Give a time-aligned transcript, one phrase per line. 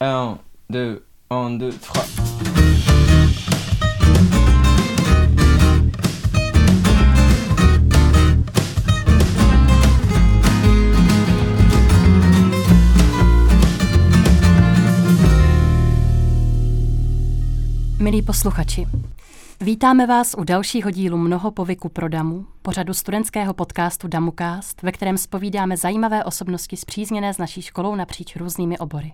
[0.00, 0.38] Un,
[0.70, 2.04] deux, un, deux, trois.
[18.00, 18.86] Milí posluchači,
[19.60, 25.18] vítáme vás u dalšího dílu Mnoho povyku pro Damu, pořadu studentského podcastu Damukast, ve kterém
[25.18, 29.12] spovídáme zajímavé osobnosti zpřízněné s naší školou napříč různými obory.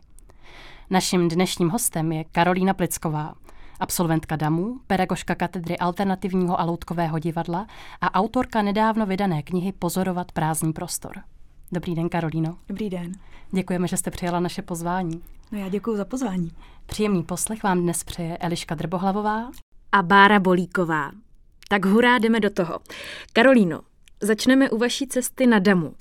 [0.95, 3.35] Naším dnešním hostem je Karolína Plicková,
[3.81, 7.67] absolventka DAMu, pedagožka katedry alternativního a loutkového divadla
[8.01, 11.13] a autorka nedávno vydané knihy Pozorovat prázdný prostor.
[11.73, 12.57] Dobrý den, Karolíno.
[12.69, 13.13] Dobrý den.
[13.53, 15.23] Děkujeme, že jste přijala naše pozvání.
[15.53, 16.51] No já děkuji za pozvání.
[16.87, 19.51] Příjemný poslech vám dnes přeje Eliška Drbohlavová
[19.93, 21.11] a Bára Bolíková.
[21.69, 22.79] Tak hurá, jdeme do toho.
[23.33, 23.81] Karolíno,
[24.21, 25.95] začneme u vaší cesty na Damu.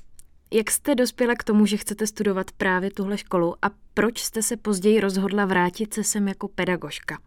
[0.54, 4.58] Jak jste dospěla k tomu, že chcete studovat právě tuhle školu a proč jste se
[4.58, 7.18] později rozhodla vrátit se sem jako pedagožka?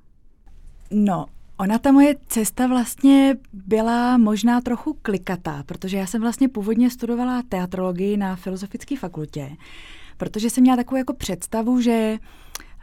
[0.90, 1.26] No,
[1.58, 7.42] Ona ta moje cesta vlastně byla možná trochu klikatá, protože já jsem vlastně původně studovala
[7.48, 9.56] teatrologii na Filozofické fakultě,
[10.16, 12.18] protože jsem měla takovou jako představu, že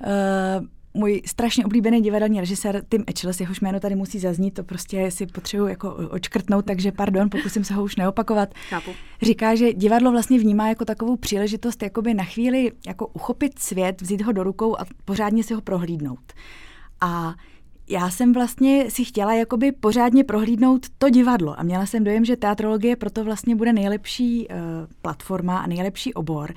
[0.01, 5.11] uh, můj strašně oblíbený divadelní režisér Tim Etchels, jehož jméno tady musí zaznít, to prostě
[5.11, 8.49] si potřebuji jako očkrtnout, takže pardon, pokusím se ho už neopakovat.
[8.69, 8.91] Chápu.
[9.21, 14.21] Říká, že divadlo vlastně vnímá jako takovou příležitost jakoby na chvíli jako uchopit svět, vzít
[14.21, 16.33] ho do rukou a pořádně si ho prohlídnout.
[17.01, 17.35] A
[17.89, 22.35] já jsem vlastně si chtěla jakoby pořádně prohlídnout to divadlo a měla jsem dojem, že
[22.35, 24.55] teatrologie proto vlastně bude nejlepší uh,
[25.01, 26.53] platforma a nejlepší obor.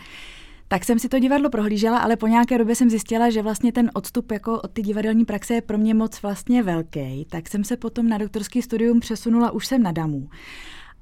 [0.68, 3.90] Tak jsem si to divadlo prohlížela, ale po nějaké době jsem zjistila, že vlastně ten
[3.94, 7.26] odstup jako od ty divadelní praxe je pro mě moc vlastně velký.
[7.30, 10.28] Tak jsem se potom na doktorský studium přesunula, už jsem na Damu.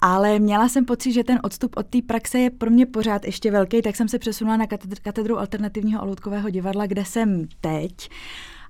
[0.01, 3.51] Ale měla jsem pocit, že ten odstup od té praxe je pro mě pořád ještě
[3.51, 4.67] velký, tak jsem se přesunula na
[5.03, 8.09] katedru alternativního a loutkového divadla, kde jsem teď.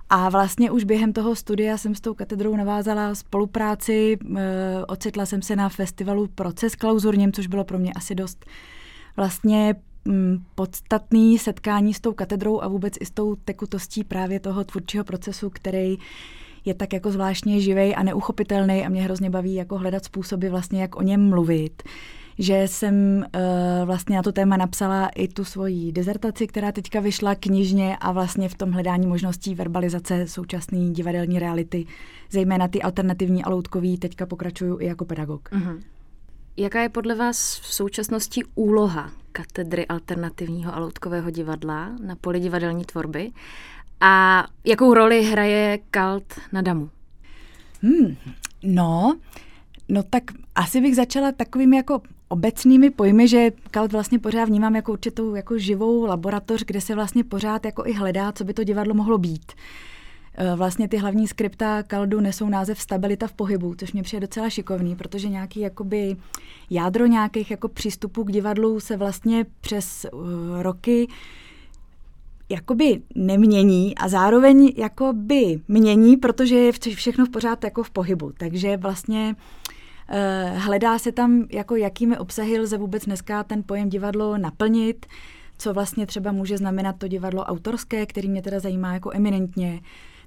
[0.09, 5.41] A vlastně už během toho studia jsem s tou katedrou navázala spolupráci, e, ocitla jsem
[5.41, 8.45] se na festivalu Proces klauzurním, což bylo pro mě asi dost
[9.17, 14.63] vlastně mm, podstatný setkání s tou katedrou a vůbec i s tou tekutostí právě toho
[14.63, 15.97] tvůrčího procesu, který
[16.65, 20.81] je tak jako zvláštně živej a neuchopitelný a mě hrozně baví jako hledat způsoby vlastně,
[20.81, 21.83] jak o něm mluvit
[22.39, 23.41] že jsem uh,
[23.85, 28.49] vlastně na to téma napsala i tu svoji dezertaci, která teďka vyšla knižně a vlastně
[28.49, 31.85] v tom hledání možností verbalizace současné divadelní reality,
[32.31, 35.49] zejména ty alternativní a loutkový, teďka pokračuju i jako pedagog.
[35.51, 35.81] Uh-huh.
[36.57, 42.85] Jaká je podle vás v současnosti úloha katedry alternativního a loutkového divadla na poli divadelní
[42.85, 43.31] tvorby
[44.01, 46.89] a jakou roli hraje Kalt na Damu?
[47.81, 48.15] Hmm,
[48.63, 49.17] no,
[49.89, 50.23] no tak
[50.55, 55.57] asi bych začala takovým jako obecnými pojmy, že Kalt vlastně pořád vnímám jako určitou jako
[55.57, 59.51] živou laboratoř, kde se vlastně pořád jako i hledá, co by to divadlo mohlo být.
[59.51, 59.55] E,
[60.55, 64.95] vlastně ty hlavní skripta Kaldu nesou název Stabilita v pohybu, což mě přijde docela šikovný,
[64.95, 66.15] protože nějaký jakoby
[66.69, 70.21] jádro nějakých jako přístupů k divadlu se vlastně přes uh,
[70.61, 71.07] roky
[72.49, 78.31] jakoby nemění a zároveň jakoby mění, protože je všechno v pořád jako v pohybu.
[78.37, 79.65] Takže vlastně uh,
[80.09, 85.05] Eh, hledá se tam, jako jakými obsahy lze vůbec dneska ten pojem divadlo naplnit,
[85.57, 89.81] co vlastně třeba může znamenat to divadlo autorské, který mě teda zajímá jako eminentně,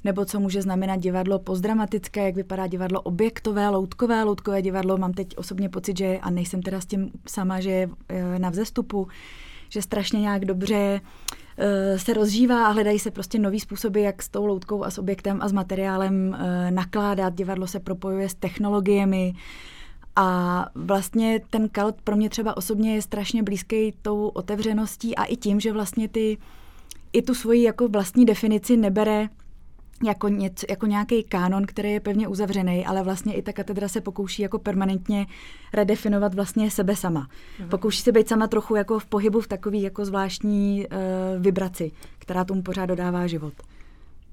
[0.05, 4.99] nebo co může znamenat divadlo postdramatické, jak vypadá divadlo objektové, loutkové, loutkové divadlo.
[4.99, 8.51] Mám teď osobně pocit, že, a nejsem teda s tím sama, že je eh, na
[8.51, 9.09] vzestupu,
[9.69, 11.01] že strašně nějak dobře
[11.59, 14.99] eh, se rozžívá a hledají se prostě nový způsoby, jak s tou loutkou a s
[14.99, 16.37] objektem a s materiálem
[16.71, 17.35] nakládat.
[17.35, 19.35] Divadlo se propojuje s technologiemi,
[20.21, 25.37] a vlastně ten kalt pro mě třeba osobně je strašně blízký tou otevřeností a i
[25.37, 26.39] tím, že vlastně ty,
[27.13, 29.29] i tu svoji jako vlastní definici nebere
[30.05, 34.01] jako, něco, jako nějaký kánon, který je pevně uzavřený, ale vlastně i ta katedra se
[34.01, 35.27] pokouší jako permanentně
[35.73, 37.29] redefinovat vlastně sebe sama.
[37.59, 37.69] Mhm.
[37.69, 42.45] Pokouší se být sama trochu jako v pohybu v takový jako zvláštní uh, vibraci, která
[42.45, 43.55] tomu pořád dodává život.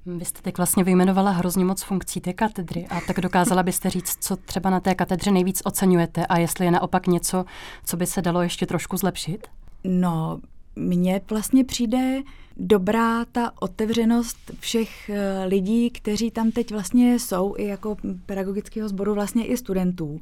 [0.05, 4.17] Vy jste teď vlastně vyjmenovala hrozně moc funkcí té katedry a tak dokázala byste říct,
[4.19, 7.45] co třeba na té katedře nejvíc oceňujete a jestli je naopak něco,
[7.85, 9.47] co by se dalo ještě trošku zlepšit?
[9.83, 10.39] No,
[10.75, 12.21] mně vlastně přijde
[12.57, 19.13] dobrá ta otevřenost všech eh, lidí, kteří tam teď vlastně jsou, i jako pedagogického sboru,
[19.13, 20.21] vlastně i studentů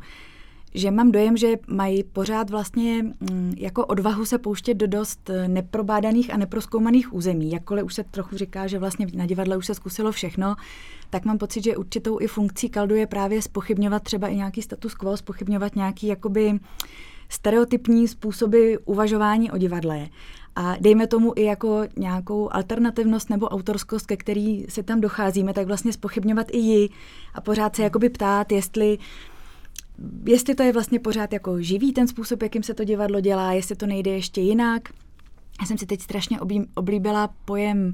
[0.75, 5.47] že mám dojem, že mají pořád vlastně mm, jako odvahu se pouštět do dost eh,
[5.47, 7.51] neprobádaných a neproskoumaných území.
[7.51, 10.55] Jakkoliv už se trochu říká, že vlastně na divadle už se zkusilo všechno,
[11.09, 14.94] tak mám pocit, že určitou i funkcí kaldu je právě spochybňovat třeba i nějaký status
[14.94, 16.59] quo, spochybňovat nějaký jakoby
[17.29, 20.07] stereotypní způsoby uvažování o divadle.
[20.55, 25.67] A dejme tomu i jako nějakou alternativnost nebo autorskost, ke který se tam docházíme, tak
[25.67, 26.89] vlastně spochybňovat i ji
[27.33, 28.97] a pořád se jakoby ptát, jestli
[30.25, 33.75] jestli to je vlastně pořád jako živý ten způsob, jakým se to divadlo dělá, jestli
[33.75, 34.89] to nejde ještě jinak.
[35.61, 36.39] Já jsem si teď strašně
[36.75, 37.94] oblíbila pojem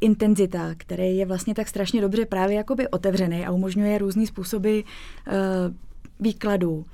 [0.00, 4.84] intenzita, který je vlastně tak strašně dobře právě jakoby otevřený a umožňuje různý způsoby uh,
[6.20, 6.84] výkladů.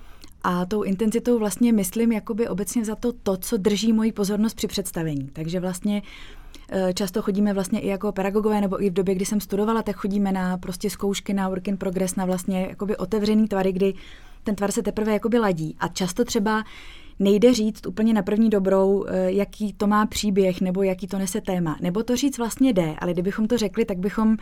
[0.44, 4.66] A tou intenzitou vlastně myslím jakoby obecně za to to, co drží moji pozornost při
[4.66, 5.30] představení.
[5.32, 6.02] Takže vlastně
[6.68, 9.96] eh, Často chodíme vlastně i jako pedagogové, nebo i v době, kdy jsem studovala, tak
[9.96, 13.94] chodíme na prostě zkoušky, na work in progress, na vlastně jakoby otevřený tvary, kdy
[14.44, 15.76] ten tvar se teprve jakoby ladí.
[15.80, 16.64] A často třeba
[17.18, 21.40] nejde říct úplně na první dobrou, eh, jaký to má příběh nebo jaký to nese
[21.40, 21.76] téma.
[21.80, 24.36] Nebo to říct vlastně jde, ale kdybychom to řekli, tak bychom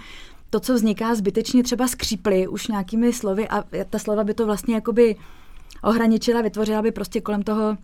[0.50, 4.74] to, co vzniká zbytečně třeba skřípli už nějakými slovy a ta slova by to vlastně
[4.74, 5.16] jakoby
[5.82, 7.76] ohraničila, vytvořila by prostě kolem toho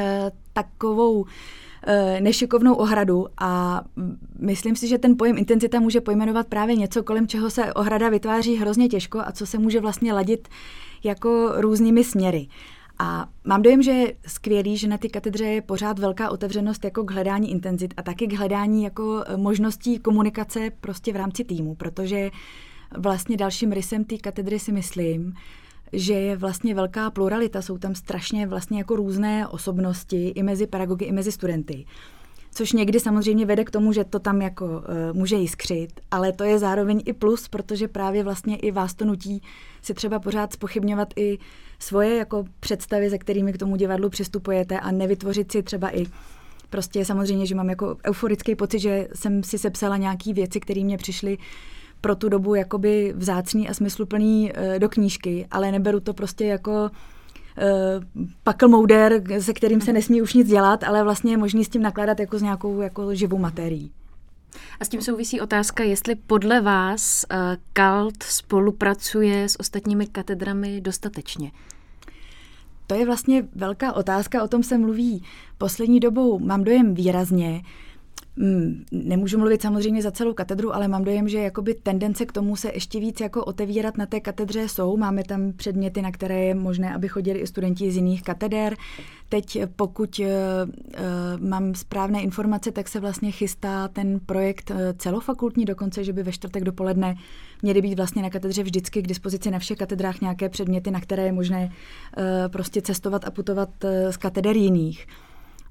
[0.00, 1.24] eh, takovou
[1.86, 3.82] eh, nešikovnou ohradu a
[4.38, 8.56] myslím si, že ten pojem intenzita může pojmenovat právě něco, kolem čeho se ohrada vytváří
[8.56, 10.48] hrozně těžko a co se může vlastně ladit
[11.04, 12.48] jako různými směry.
[12.98, 17.04] A mám dojem, že je skvělý, že na ty katedře je pořád velká otevřenost jako
[17.04, 21.74] k hledání intenzit a taky k hledání jako eh, možností komunikace prostě v rámci týmu,
[21.74, 22.30] protože
[22.96, 25.34] vlastně dalším rysem té katedry si myslím,
[25.92, 31.04] že je vlastně velká pluralita, jsou tam strašně vlastně jako různé osobnosti i mezi pedagogy,
[31.04, 31.84] i mezi studenty.
[32.50, 36.44] Což někdy samozřejmě vede k tomu, že to tam jako uh, může jiskřit, ale to
[36.44, 39.42] je zároveň i plus, protože právě vlastně i vás to nutí
[39.82, 41.38] si třeba pořád spochybňovat i
[41.78, 46.06] svoje jako představy, ze kterými k tomu divadlu přistupujete a nevytvořit si třeba i
[46.70, 50.98] prostě samozřejmě, že mám jako euforický pocit, že jsem si sepsala nějaké věci, které mě
[50.98, 51.38] přišly
[52.06, 56.70] pro tu dobu jakoby vzácný a smysluplný uh, do knížky, ale neberu to prostě jako
[56.70, 61.68] uh, pakl mouder, se kterým se nesmí už nic dělat, ale vlastně je možný s
[61.68, 63.92] tím nakládat jako s nějakou jako živou materií.
[64.80, 67.38] A s tím souvisí otázka, jestli podle vás uh,
[67.72, 71.50] KALT spolupracuje s ostatními katedrami dostatečně.
[72.86, 75.22] To je vlastně velká otázka, o tom se mluví
[75.58, 77.62] poslední dobou, mám dojem výrazně.
[78.38, 82.56] Mm, nemůžu mluvit samozřejmě za celou katedru, ale mám dojem, že jakoby tendence k tomu
[82.56, 84.96] se ještě víc jako otevírat na té katedře jsou.
[84.96, 88.76] Máme tam předměty, na které je možné, aby chodili i studenti z jiných kateder.
[89.28, 96.04] Teď, pokud uh, uh, mám správné informace, tak se vlastně chystá ten projekt celofakultní, dokonce,
[96.04, 97.16] že by ve čtvrtek dopoledne
[97.62, 101.22] měly být vlastně na katedře vždycky k dispozici na všech katedrách nějaké předměty, na které
[101.22, 105.06] je možné uh, prostě cestovat a putovat uh, z kateder jiných.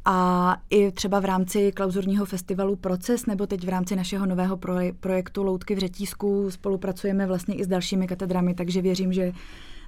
[0.06, 4.60] A i třeba v rámci klauzurního festivalu Proces nebo teď v rámci našeho nového
[5.00, 9.32] projektu Loutky v Řetísku spolupracujeme vlastně i s dalšími katedrami, takže věřím, že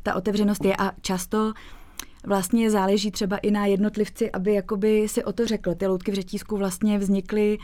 [0.04, 1.54] ta otevřenost je a často
[2.26, 5.76] vlastně záleží třeba i na jednotlivci, aby jakoby si o to řekl.
[5.76, 7.58] Ty loutky v Řetísku vlastně vznikly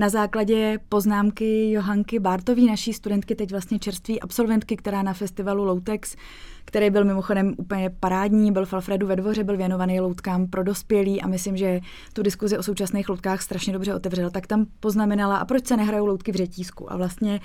[0.00, 6.16] na základě poznámky Johanky Bartový, naší studentky, teď vlastně čerství absolventky, která na festivalu Loutex
[6.64, 11.22] který byl mimochodem úplně parádní, byl v Alfredu ve dvoře, byl věnovaný loutkám pro dospělí
[11.22, 11.80] a myslím, že
[12.12, 16.06] tu diskuzi o současných loutkách strašně dobře otevřel, tak tam poznamenala, a proč se nehrajou
[16.06, 16.92] loutky v řetízku.
[16.92, 17.40] A vlastně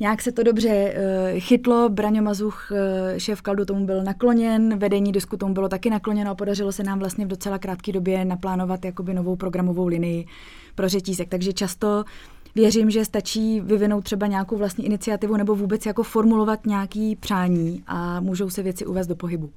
[0.00, 5.12] Nějak se to dobře uh, chytlo, Braňo Mazuch, uh, šéf Kaldu, tomu byl nakloněn, vedení
[5.12, 8.84] disku tomu bylo taky nakloněno a podařilo se nám vlastně v docela krátké době naplánovat
[8.84, 10.26] jakoby novou programovou linii
[10.74, 11.28] pro řetízek.
[11.28, 12.04] Takže často
[12.54, 18.20] věřím, že stačí vyvinout třeba nějakou vlastní iniciativu nebo vůbec jako formulovat nějaký přání a
[18.20, 19.50] můžou se věci uvést do pohybu.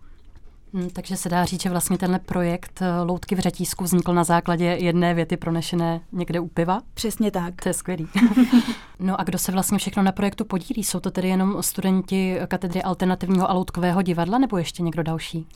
[0.74, 4.24] Hmm, takže se dá říct, že vlastně tenhle projekt eh, Loutky v řetízku vznikl na
[4.24, 6.82] základě jedné věty pronešené někde u piva?
[6.94, 7.62] Přesně tak.
[7.64, 8.08] To je skvělý.
[9.00, 10.84] no a kdo se vlastně všechno na projektu podílí?
[10.84, 15.48] Jsou to tedy jenom studenti katedry alternativního a loutkového divadla nebo ještě někdo další?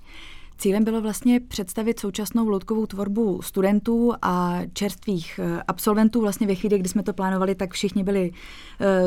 [0.61, 6.21] Cílem bylo vlastně představit současnou loutkovou tvorbu studentů a čerstvých eh, absolventů.
[6.21, 8.31] Vlastně ve chvíli, kdy jsme to plánovali, tak všichni byli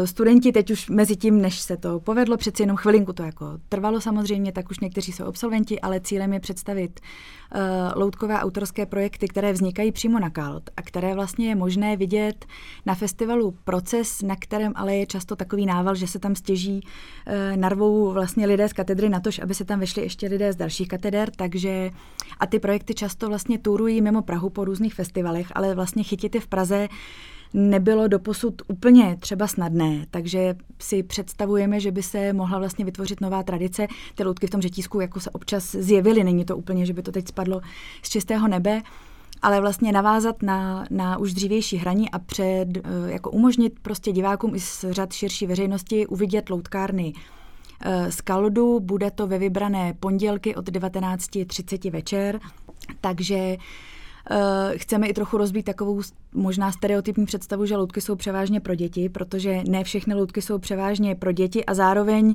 [0.04, 0.52] studenti.
[0.52, 4.52] Teď už mezi tím, než se to povedlo, přeci jenom chvilinku to jako trvalo samozřejmě,
[4.52, 7.61] tak už někteří jsou absolventi, ale cílem je představit uh,
[7.97, 12.47] loutkové autorské projekty, které vznikají přímo na KALT a které vlastně je možné vidět
[12.87, 17.57] na festivalu Proces, na kterém ale je často takový nával, že se tam stěží uh,
[17.57, 20.88] narvou vlastně lidé z katedry na to, aby se tam vešli ještě lidé z dalších
[20.88, 21.90] kateder, takže
[22.40, 26.40] a ty projekty často vlastně turují mimo Prahu po různých festivalech, ale vlastně chytit je
[26.40, 26.88] v Praze
[27.54, 33.42] nebylo doposud úplně třeba snadné, takže si představujeme, že by se mohla vlastně vytvořit nová
[33.42, 33.87] tradice.
[34.14, 37.12] Ty loutky v tom řetízku jako se občas zjevily, není to úplně, že by to
[37.12, 37.61] teď spadlo
[38.02, 38.82] z čistého nebe,
[39.42, 44.54] ale vlastně navázat na, na už dřívější hraní a před, eh, jako umožnit prostě divákům
[44.54, 47.12] i z řad širší veřejnosti uvidět loutkárny
[47.80, 48.80] eh, z Kaldu.
[48.80, 52.40] Bude to ve vybrané pondělky od 19.30 večer,
[53.00, 53.56] takže
[54.76, 56.02] chceme i trochu rozbít takovou
[56.35, 61.14] možná stereotypní představu, že loutky jsou převážně pro děti, protože ne všechny loutky jsou převážně
[61.14, 62.35] pro děti a zároveň uh,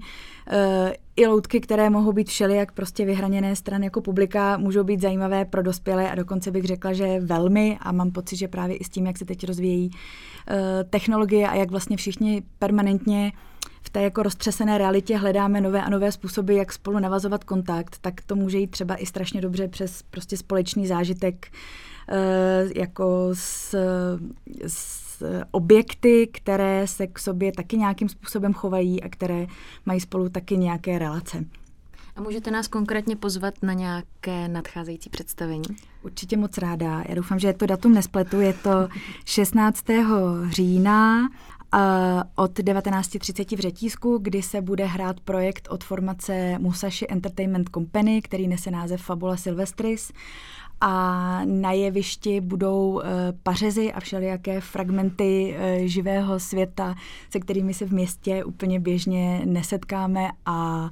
[1.16, 5.64] i loutky, které mohou být všelijak prostě vyhraněné stran jako publika, můžou být zajímavé pro
[5.64, 9.06] dospělé a dokonce bych řekla, že velmi a mám pocit, že právě i s tím,
[9.06, 10.56] jak se teď rozvíjejí uh,
[10.90, 13.32] technologie a jak vlastně všichni permanentně
[13.90, 18.22] v té jako roztřesené realitě hledáme nové a nové způsoby, jak spolu navazovat kontakt, tak
[18.22, 21.48] to může jít třeba i strašně dobře přes prostě společný zážitek
[22.12, 23.76] uh, jako s,
[24.68, 29.46] s objekty, které se k sobě taky nějakým způsobem chovají a které
[29.86, 31.46] mají spolu taky nějaké relace.
[32.16, 35.64] A můžete nás konkrétně pozvat na nějaké nadcházející představení?
[36.04, 37.04] Určitě moc ráda.
[37.10, 38.40] Já doufám, že to datum nespletu.
[38.40, 38.90] Je to
[39.26, 39.86] 16.
[40.50, 41.30] října
[42.36, 48.48] od 19.30 v Řetízku, kdy se bude hrát projekt od formace Musashi Entertainment Company, který
[48.48, 50.12] nese název Fabula Silvestris
[50.82, 53.02] a na jevišti budou uh,
[53.44, 56.96] pařezy a všelijaké fragmenty uh, živého světa,
[57.30, 60.90] se kterými se v městě úplně běžně nesetkáme a uh,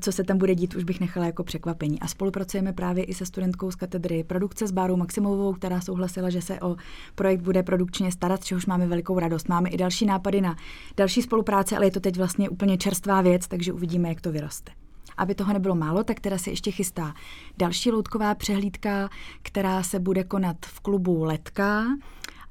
[0.00, 2.00] co se tam bude dít, už bych nechala jako překvapení.
[2.00, 6.42] A spolupracujeme právě i se studentkou z katedry produkce s Bárou Maximovou, která souhlasila, že
[6.42, 6.76] se o
[7.14, 9.48] projekt bude produkčně starat, čehož máme velikou radost.
[9.48, 10.56] Máme i další nápady na
[10.96, 14.72] další spolupráce, ale je to teď vlastně úplně čerstvá věc, takže uvidíme, jak to vyroste.
[15.18, 17.14] Aby toho nebylo málo, tak teda se ještě chystá
[17.58, 19.08] další loutková přehlídka,
[19.42, 21.84] která se bude konat v klubu Letka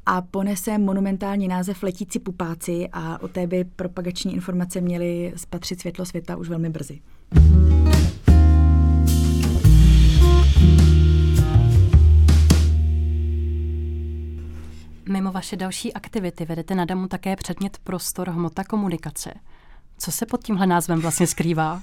[0.06, 6.06] a ponese monumentální název Letící pupáci a o té by propagační informace měly spatřit světlo
[6.06, 7.02] světa už velmi brzy.
[15.10, 19.34] Mimo vaše další aktivity vedete na Damu také předmět prostor hmota komunikace.
[19.98, 21.82] Co se pod tímhle názvem vlastně skrývá?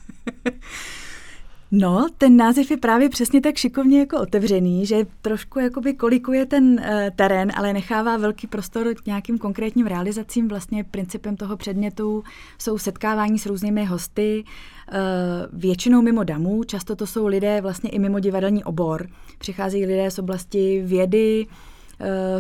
[1.77, 6.65] No, ten název je právě přesně tak šikovně jako otevřený, že trošku jakoby kolikuje ten
[6.65, 10.49] uh, terén, ale nechává velký prostor k nějakým konkrétním realizacím.
[10.49, 12.25] Vlastně principem toho předmětu
[12.59, 17.99] jsou setkávání s různými hosty, uh, většinou mimo damu, často to jsou lidé vlastně i
[17.99, 19.09] mimo divadelní obor.
[19.39, 21.74] Přicházejí lidé z oblasti vědy, Eh,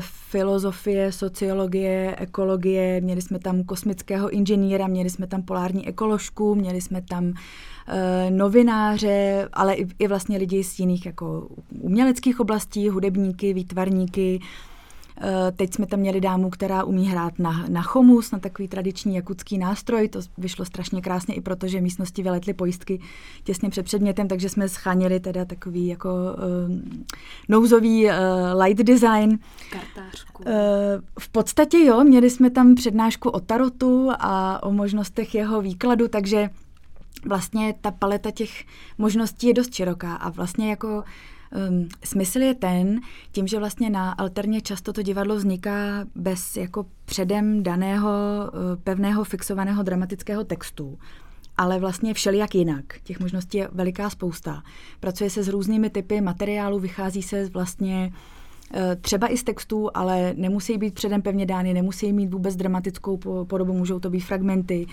[0.00, 7.02] filozofie, sociologie, ekologie, měli jsme tam kosmického inženýra, měli jsme tam polární ekoložku, měli jsme
[7.02, 7.32] tam
[7.88, 11.48] eh, novináře, ale i, i vlastně lidi z jiných jako
[11.80, 14.73] uměleckých oblastí, hudebníky, výtvarníky, Eh,
[15.56, 19.58] teď jsme tam měli dámu, která umí hrát na, na chomus, na takový tradiční jakutský
[19.58, 20.08] nástroj.
[20.08, 23.00] To vyšlo strašně krásně i proto, že místnosti vyletly pojistky
[23.44, 26.76] těsně před předmětem, takže jsme schánili teda takový jako uh,
[27.48, 28.12] nouzový uh,
[28.62, 29.38] light design.
[29.70, 30.42] Kartářku.
[30.42, 30.52] Uh,
[31.18, 36.50] v podstatě jo, měli jsme tam přednášku o tarotu a o možnostech jeho výkladu, takže
[37.26, 38.64] vlastně ta paleta těch
[38.98, 41.04] možností je dost široká a vlastně jako
[41.68, 43.00] Um, smysl je ten,
[43.32, 49.24] tím, že vlastně na alterně často to divadlo vzniká bez jako předem daného uh, pevného
[49.24, 50.98] fixovaného dramatického textu,
[51.56, 52.84] ale vlastně všelijak jinak.
[53.02, 54.62] Těch možností je veliká spousta.
[55.00, 58.12] Pracuje se s různými typy materiálu, vychází se vlastně
[58.74, 63.16] eh, třeba i z textů, ale nemusí být předem pevně dány, nemusí mít vůbec dramatickou
[63.44, 64.86] podobu, můžou to být fragmenty,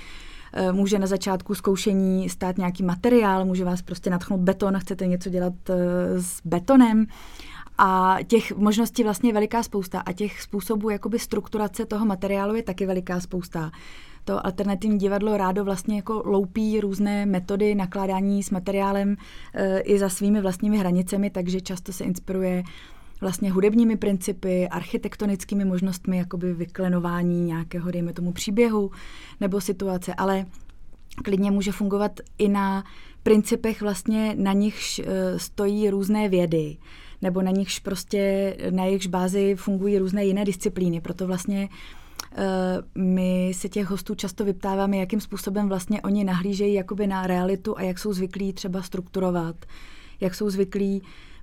[0.71, 5.53] může na začátku zkoušení stát nějaký materiál, může vás prostě natchnout beton, chcete něco dělat
[5.69, 5.75] eh,
[6.21, 7.05] s betonem.
[7.77, 12.63] A těch možností vlastně je veliká spousta a těch způsobů jakoby strukturace toho materiálu je
[12.63, 13.71] taky veliká spousta.
[14.25, 19.15] To alternativní divadlo rádo vlastně jako loupí různé metody nakládání s materiálem
[19.53, 22.63] e, i za svými vlastními hranicemi, takže často se inspiruje
[23.21, 28.91] vlastně hudebními principy, architektonickými možnostmi jakoby vyklenování nějakého, dejme tomu, příběhu
[29.39, 30.45] nebo situace, ale
[31.23, 32.83] klidně může fungovat i na
[33.23, 35.05] principech vlastně, na nichž uh,
[35.37, 36.77] stojí různé vědy,
[37.21, 41.01] nebo na nichž prostě, na jejichž bázi fungují různé jiné disciplíny.
[41.01, 41.69] Proto vlastně
[42.37, 47.77] uh, my se těch hostů často vyptáváme, jakým způsobem vlastně oni nahlížejí jakoby na realitu
[47.77, 49.55] a jak jsou zvyklí třeba strukturovat,
[50.21, 51.01] jak jsou zvyklí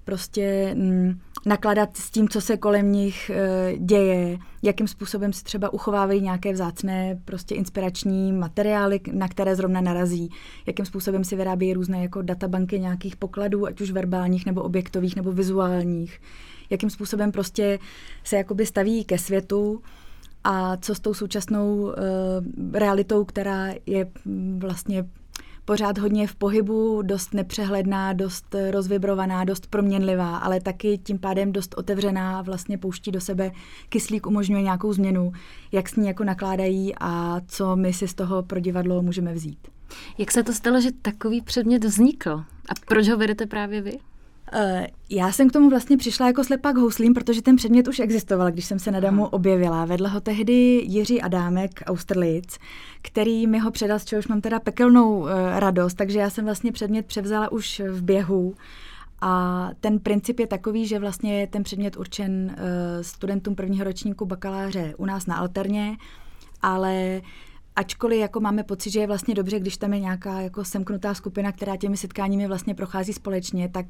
[0.09, 5.73] prostě mm, nakladat s tím, co se kolem nich e, děje, jakým způsobem si třeba
[5.73, 10.29] uchovávají nějaké vzácné prostě inspirační materiály, na které zrovna narazí,
[10.67, 15.33] jakým způsobem si vyrábějí různé jako databanky nějakých pokladů, ať už verbálních nebo objektových nebo
[15.33, 16.21] vizuálních,
[16.71, 17.79] jakým způsobem prostě
[18.25, 19.83] se jakoby staví ke světu
[20.45, 21.95] a co s tou současnou e,
[22.79, 25.05] realitou, která je mm, vlastně
[25.69, 31.75] pořád hodně v pohybu, dost nepřehledná, dost rozvibrovaná, dost proměnlivá, ale taky tím pádem dost
[31.79, 33.51] otevřená, vlastně pouští do sebe
[33.89, 35.33] kyslík, umožňuje nějakou změnu,
[35.73, 39.69] jak s ní jako nakládají a co my si z toho pro divadlo můžeme vzít.
[40.19, 42.31] Jak se to stalo, že takový předmět vznikl?
[42.69, 43.99] A proč ho vedete právě vy?
[44.55, 47.99] Uh, já jsem k tomu vlastně přišla jako slepá k houslím, protože ten předmět už
[47.99, 49.85] existoval, když jsem se na Damu objevila.
[49.85, 50.53] Vedl ho tehdy
[50.85, 52.59] Jiří Adámek, Austerlitz,
[53.03, 56.73] který mi ho předal, z čehož mám teda pekelnou uh, radost, takže já jsem vlastně
[56.73, 58.55] předmět převzala už v běhu.
[59.21, 62.55] A ten princip je takový, že vlastně je ten předmět určen uh,
[63.03, 65.97] studentům prvního ročníku bakaláře u nás na alterně,
[66.63, 67.21] ale
[67.79, 71.53] ačkoliv jako máme pocit, že je vlastně dobře, když tam je nějaká jako semknutá skupina,
[71.53, 73.87] která těmi setkáními vlastně prochází společně, tak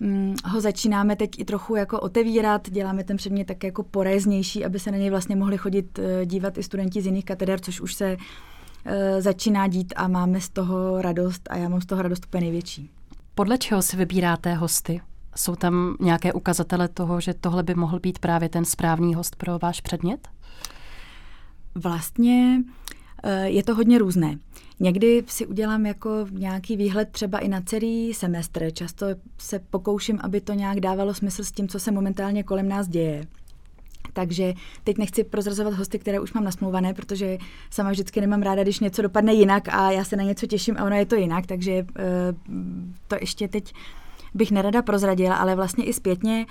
[0.00, 4.78] mm, ho začínáme teď i trochu jako otevírat, děláme ten předmět tak jako poréznější, aby
[4.78, 7.94] se na něj vlastně mohli chodit uh, dívat i studenti z jiných kateder, což už
[7.94, 12.26] se uh, začíná dít a máme z toho radost a já mám z toho radost
[12.26, 12.90] úplně největší.
[13.34, 15.00] Podle čeho si vybíráte hosty?
[15.36, 19.58] Jsou tam nějaké ukazatele toho, že tohle by mohl být právě ten správný host pro
[19.58, 20.28] váš předmět?
[21.74, 22.81] Vlastně eh,
[23.44, 24.38] je to hodně různé.
[24.80, 28.70] Někdy si udělám jako nějaký výhled třeba i na celý semestr.
[28.70, 29.06] Často
[29.38, 33.26] se pokouším, aby to nějak dávalo smysl s tím, co se momentálně kolem nás děje.
[34.12, 37.38] Takže teď nechci prozrazovat hosty, které už mám nasmluvané, protože
[37.70, 40.84] sama vždycky nemám ráda, když něco dopadne jinak a já se na něco těším a
[40.84, 42.56] ono je to jinak, takže uh,
[43.08, 43.72] to ještě teď
[44.34, 46.46] bych nerada prozradila, ale vlastně i zpětně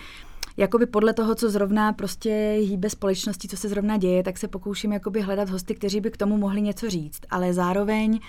[0.58, 4.94] jakoby podle toho, co zrovna prostě hýbe společnosti, co se zrovna děje, tak se pokouším
[4.94, 7.22] jakoby hledat hosty, kteří by k tomu mohli něco říct.
[7.30, 8.20] Ale zároveň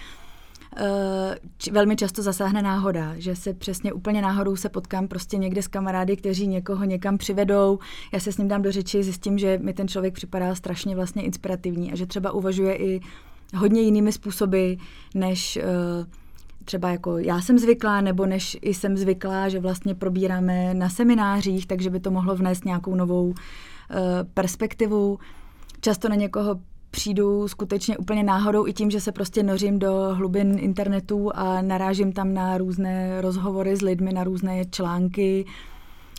[0.81, 5.69] uh, velmi často zasáhne náhoda, že se přesně úplně náhodou se potkám prostě někde s
[5.69, 7.79] kamarády, kteří někoho někam přivedou,
[8.13, 11.23] já se s ním dám do řeči, zjistím, že mi ten člověk připadá strašně vlastně
[11.23, 13.01] inspirativní a že třeba uvažuje i
[13.57, 14.73] hodně jinými způsoby,
[15.15, 16.07] než uh,
[16.65, 21.67] třeba jako já jsem zvyklá, nebo než i jsem zvyklá, že vlastně probíráme na seminářích,
[21.67, 23.35] takže by to mohlo vnést nějakou novou uh,
[24.35, 25.19] perspektivu.
[25.81, 30.59] Často na někoho přijdu skutečně úplně náhodou i tím, že se prostě nořím do hlubin
[30.59, 35.45] internetu a narážím tam na různé rozhovory s lidmi, na různé články.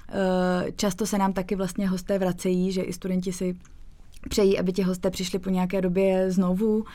[0.10, 3.56] Eh, často se nám taky vlastně hosté vracejí, že i studenti si
[4.30, 6.86] přejí, aby ti hosté přišli po nějaké době znovu.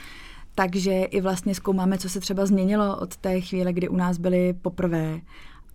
[0.58, 4.52] Takže i vlastně zkoumáme, co se třeba změnilo od té chvíle, kdy u nás byli
[4.52, 5.20] poprvé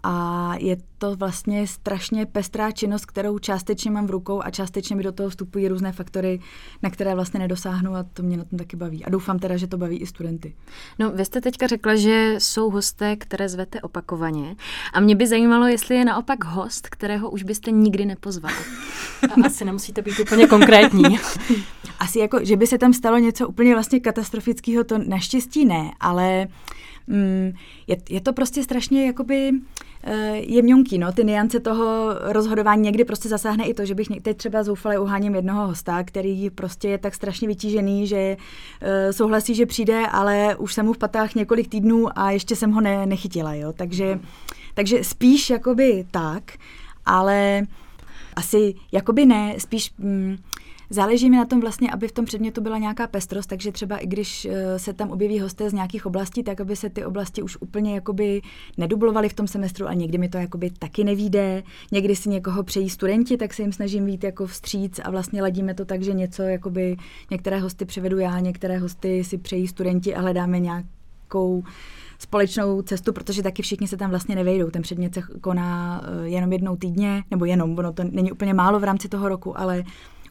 [0.03, 5.03] a je to vlastně strašně pestrá činnost, kterou částečně mám v rukou a částečně mi
[5.03, 6.39] do toho vstupují různé faktory,
[6.83, 9.05] na které vlastně nedosáhnu a to mě na tom taky baví.
[9.05, 10.55] A doufám teda, že to baví i studenty.
[10.99, 14.55] No, vy jste teďka řekla, že jsou hosté, které zvete opakovaně.
[14.93, 18.55] A mě by zajímalo, jestli je naopak host, kterého už byste nikdy nepozvali.
[19.23, 21.03] A asi nemusíte být úplně konkrétní.
[21.99, 26.47] Asi jako, že by se tam stalo něco úplně vlastně katastrofického, to naštěstí ne, ale
[27.07, 27.51] mm,
[27.87, 29.51] je, je to prostě strašně jakoby
[30.33, 34.63] jemňonký, no, ty niance toho rozhodování někdy prostě zasáhne i to, že bych teď třeba
[34.63, 40.07] zoufale uháním jednoho hosta, který prostě je tak strašně vytížený, že uh, souhlasí, že přijde,
[40.11, 43.73] ale už jsem mu v patách několik týdnů a ještě jsem ho ne, nechytila, jo,
[43.73, 44.19] takže,
[44.73, 46.43] takže spíš jakoby tak,
[47.05, 47.61] ale
[48.35, 49.91] asi jakoby ne, spíš...
[49.97, 50.37] Mm,
[50.89, 54.07] Záleží mi na tom vlastně, aby v tom předmětu byla nějaká pestrost, takže třeba i
[54.07, 57.57] když eh, se tam objeví hosté z nějakých oblastí, tak aby se ty oblasti už
[57.59, 58.41] úplně jakoby
[58.77, 61.63] nedublovaly v tom semestru a někdy mi to jakoby taky nevíde.
[61.91, 65.73] Někdy si někoho přejí studenti, tak se jim snažím být jako vstříc a vlastně ladíme
[65.73, 66.97] to tak, že něco jakoby
[67.31, 71.63] některé hosty přivedu já, některé hosty si přejí studenti a hledáme nějakou
[72.19, 74.69] společnou cestu, protože taky všichni se tam vlastně nevejdou.
[74.69, 78.79] Ten předmět se koná eh, jenom jednou týdně, nebo jenom, ono to není úplně málo
[78.79, 79.83] v rámci toho roku, ale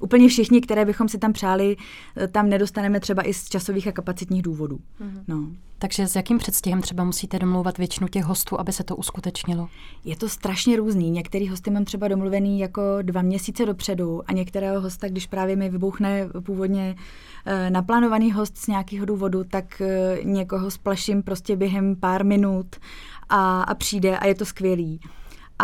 [0.02, 1.76] úplně všichni, které bychom si tam přáli,
[2.16, 4.76] eh, tam nedostaneme třeba i z časových a kapacitních důvodů.
[4.76, 5.24] Mm-hmm.
[5.28, 5.48] No.
[5.78, 9.68] Takže s jakým předstihem třeba musíte domlouvat většinu těch hostů, aby se to uskutečnilo?
[10.04, 11.10] Je to strašně různý.
[11.10, 15.70] Některý hosty mám třeba domluvený jako dva měsíce dopředu a některého hosta, když právě mi
[15.70, 16.96] vybuchne původně
[17.46, 22.76] e, naplánovaný host z nějakého důvodu, tak e, někoho splaším prostě během pár minut
[23.28, 25.00] a, a přijde a je to skvělý.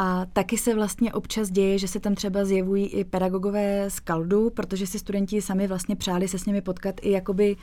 [0.00, 4.50] A taky se vlastně občas děje, že se tam třeba zjevují i pedagogové z Kaldu,
[4.50, 7.56] protože si studenti sami vlastně přáli se s nimi potkat i jakoby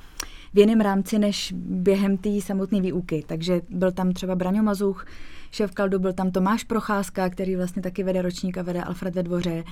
[0.53, 3.23] v jiném rámci než během té samotné výuky.
[3.27, 5.05] Takže byl tam třeba Braňo Mazuch,
[5.51, 9.23] šéf Kaldu, byl tam Tomáš Procházka, který vlastně taky vede ročník a vede Alfred ve
[9.23, 9.63] dvoře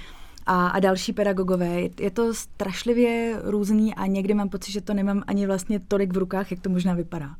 [0.45, 1.81] a, a další pedagogové.
[1.99, 6.17] Je, to strašlivě různý a někdy mám pocit, že to nemám ani vlastně tolik v
[6.17, 7.35] rukách, jak to možná vypadá.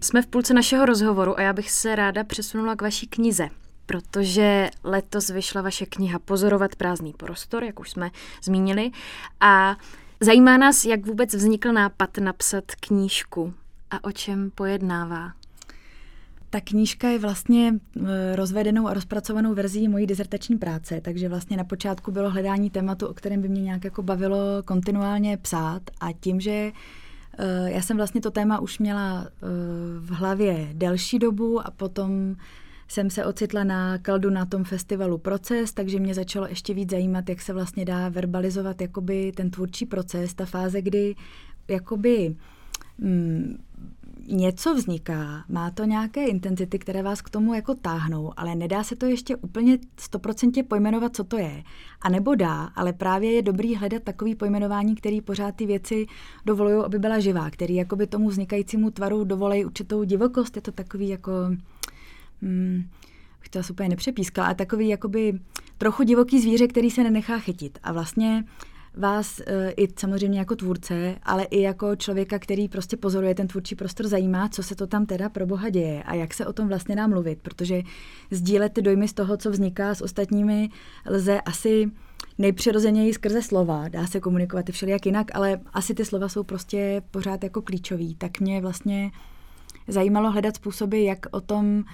[0.00, 3.48] Jsme v půlce našeho rozhovoru a já bych se ráda přesunula k vaší knize,
[3.86, 8.10] protože letos vyšla vaše kniha Pozorovat prázdný prostor, jak už jsme
[8.42, 8.90] zmínili.
[9.40, 9.76] A
[10.20, 13.54] zajímá nás, jak vůbec vznikl nápad napsat knížku
[13.90, 15.32] a o čem pojednává.
[16.50, 17.74] Ta knížka je vlastně
[18.06, 23.06] e, rozvedenou a rozpracovanou verzí mojí dizertační práce, takže vlastně na počátku bylo hledání tématu,
[23.06, 26.72] o kterém by mě nějak jako bavilo kontinuálně psát a tím, že
[27.66, 29.48] já jsem vlastně to téma už měla uh,
[30.06, 32.36] v hlavě delší dobu a potom
[32.88, 37.28] jsem se ocitla na Kaldu na tom festivalu Proces, takže mě začalo ještě víc zajímat,
[37.28, 41.14] jak se vlastně dá verbalizovat jakoby ten tvůrčí proces, ta fáze, kdy
[41.68, 42.36] jakoby
[42.98, 43.58] mm,
[44.28, 48.96] něco vzniká, má to nějaké intenzity, které vás k tomu jako táhnou, ale nedá se
[48.96, 51.62] to ještě úplně stoprocentně pojmenovat, co to je.
[52.00, 56.06] A nebo dá, ale právě je dobrý hledat takový pojmenování, který pořád ty věci
[56.46, 61.08] dovolují, aby byla živá, který jakoby tomu vznikajícímu tvaru dovolí určitou divokost, je to takový
[61.08, 61.32] jako...
[62.42, 62.84] Hmm,
[63.50, 65.40] to asi úplně nepřepískala, ale takový jakoby
[65.78, 67.78] trochu divoký zvíře, který se nenechá chytit.
[67.82, 68.44] A vlastně
[68.96, 73.74] vás e, i samozřejmě jako tvůrce, ale i jako člověka, který prostě pozoruje ten tvůrčí
[73.74, 76.68] prostor, zajímá, co se to tam teda pro boha děje a jak se o tom
[76.68, 77.82] vlastně dá mluvit, protože
[78.30, 80.68] sdílet ty dojmy z toho, co vzniká s ostatními,
[81.06, 81.90] lze asi
[82.38, 83.88] nejpřirozeněji skrze slova.
[83.88, 88.14] Dá se komunikovat i všelijak jinak, ale asi ty slova jsou prostě pořád jako klíčový.
[88.14, 89.10] Tak mě vlastně
[89.88, 91.84] zajímalo hledat způsoby, jak o tom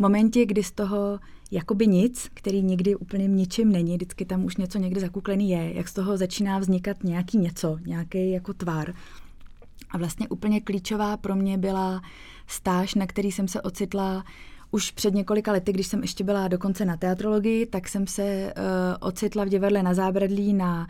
[0.00, 4.78] momentě, kdy z toho jakoby nic, který nikdy úplně ničím není, vždycky tam už něco
[4.78, 8.94] někde zakuklený je, jak z toho začíná vznikat nějaký něco, nějaký jako tvar.
[9.90, 12.02] A vlastně úplně klíčová pro mě byla
[12.46, 14.24] stáž, na který jsem se ocitla
[14.70, 18.62] už před několika lety, když jsem ještě byla dokonce na teatrologii, tak jsem se uh,
[19.08, 20.86] ocitla v divadle na Zábradlí na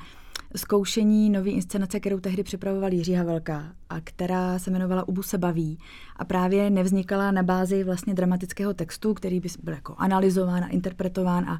[0.57, 5.79] zkoušení nové inscenace, kterou tehdy připravoval Jiří Havelka a která se jmenovala Ubu se baví
[6.17, 11.51] a právě nevznikala na bázi vlastně dramatického textu, který by byl jako analyzován a interpretován
[11.51, 11.59] a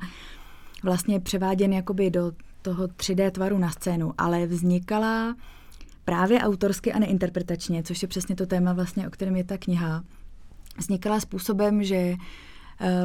[0.83, 5.37] vlastně převáděn jakoby do toho 3D tvaru na scénu, ale vznikala
[6.05, 10.05] právě autorsky a neinterpretačně, což je přesně to téma vlastně, o kterém je ta kniha.
[10.79, 12.17] Vznikala způsobem, že Eh,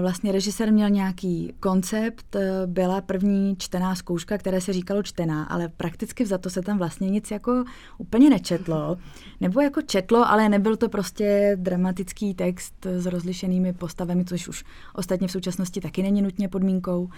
[0.02, 5.70] vlastně režisér měl nějaký koncept, eh, byla první čtená zkouška, které se říkalo čtená, ale
[5.70, 7.64] prakticky za to se tam vlastně nic jako
[7.98, 8.98] úplně nečetlo.
[9.42, 15.28] Nebo jako četlo, ale nebyl to prostě dramatický text s rozlišenými postavami, což už ostatně
[15.28, 17.10] v současnosti taky není nutně podmínkou.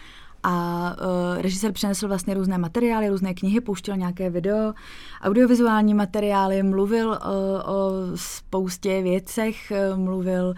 [0.43, 4.73] A uh, režisér přinesl vlastně různé materiály, různé knihy, pouštěl nějaké video,
[5.21, 7.15] audiovizuální materiály, mluvil uh,
[7.65, 10.53] o spoustě věcech, uh, mluvil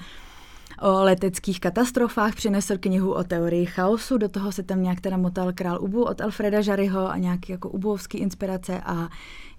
[0.81, 5.53] o leteckých katastrofách, přinesl knihu o teorii chaosu, do toho se tam nějak teda motal
[5.53, 8.81] Král Ubu od Alfreda Žaryho a nějaký jako ubovský inspirace.
[8.85, 9.09] A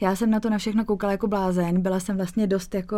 [0.01, 2.97] já jsem na to na všechno koukala jako blázen, byla jsem vlastně dost jako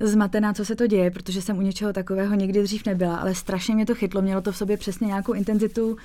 [0.00, 3.74] zmatená, co se to děje, protože jsem u něčeho takového nikdy dřív nebyla, ale strašně
[3.74, 5.96] mě to chytlo, mělo to v sobě přesně nějakou intenzitu,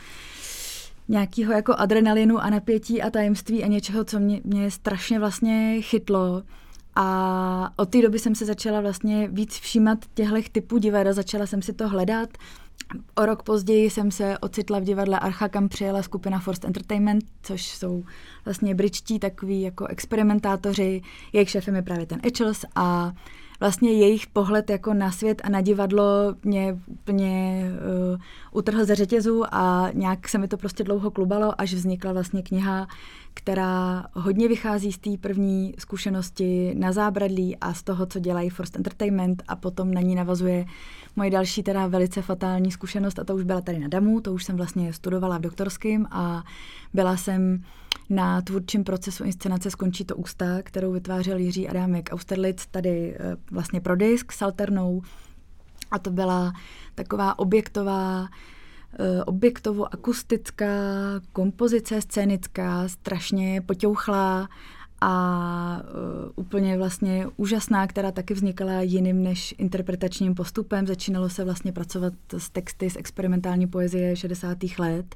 [1.07, 6.43] nějakého jako adrenalinu a napětí a tajemství a něčeho, co mě, mě strašně vlastně chytlo.
[6.95, 11.62] A od té doby jsem se začala vlastně víc všímat těchto typů divadel, začala jsem
[11.62, 12.30] si to hledat.
[13.15, 17.67] O rok později jsem se ocitla v divadle Archa, kam přijela skupina Forced Entertainment, což
[17.67, 18.04] jsou
[18.45, 21.01] vlastně britští takový jako experimentátoři.
[21.34, 23.12] Jejich šéfem je právě ten Echels a
[23.62, 26.04] vlastně jejich pohled jako na svět a na divadlo
[26.43, 27.65] mě úplně
[28.13, 28.19] uh,
[28.52, 32.88] utrhl ze řetězu a nějak se mi to prostě dlouho klubalo, až vznikla vlastně kniha,
[33.34, 38.76] která hodně vychází z té první zkušenosti na zábradlí a z toho, co dělají Forced
[38.76, 40.65] Entertainment a potom na ní navazuje
[41.15, 44.43] moje další teda velice fatální zkušenost a to už byla tady na Damu, to už
[44.43, 46.43] jsem vlastně studovala v doktorském a
[46.93, 47.63] byla jsem
[48.12, 53.82] na tvůrčím procesu inscenace Skončí to ústa, kterou vytvářel Jiří Adámek Austerlitz tady eh, vlastně
[53.82, 55.02] pro disk s Alternou.
[55.91, 56.54] A to byla
[56.95, 58.28] taková objektová
[59.00, 60.65] eh, objektovo akustická
[61.34, 64.47] kompozice scénická, strašně potěuchlá
[65.04, 70.88] a uh, úplně vlastně úžasná, která taky vznikala jiným než interpretačním postupem.
[70.88, 74.58] Začínalo se vlastně pracovat s texty z experimentální poezie 60.
[74.80, 75.15] let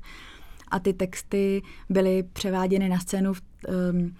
[0.75, 3.41] a ty texty byly převáděny na scénu v,
[3.91, 4.15] um,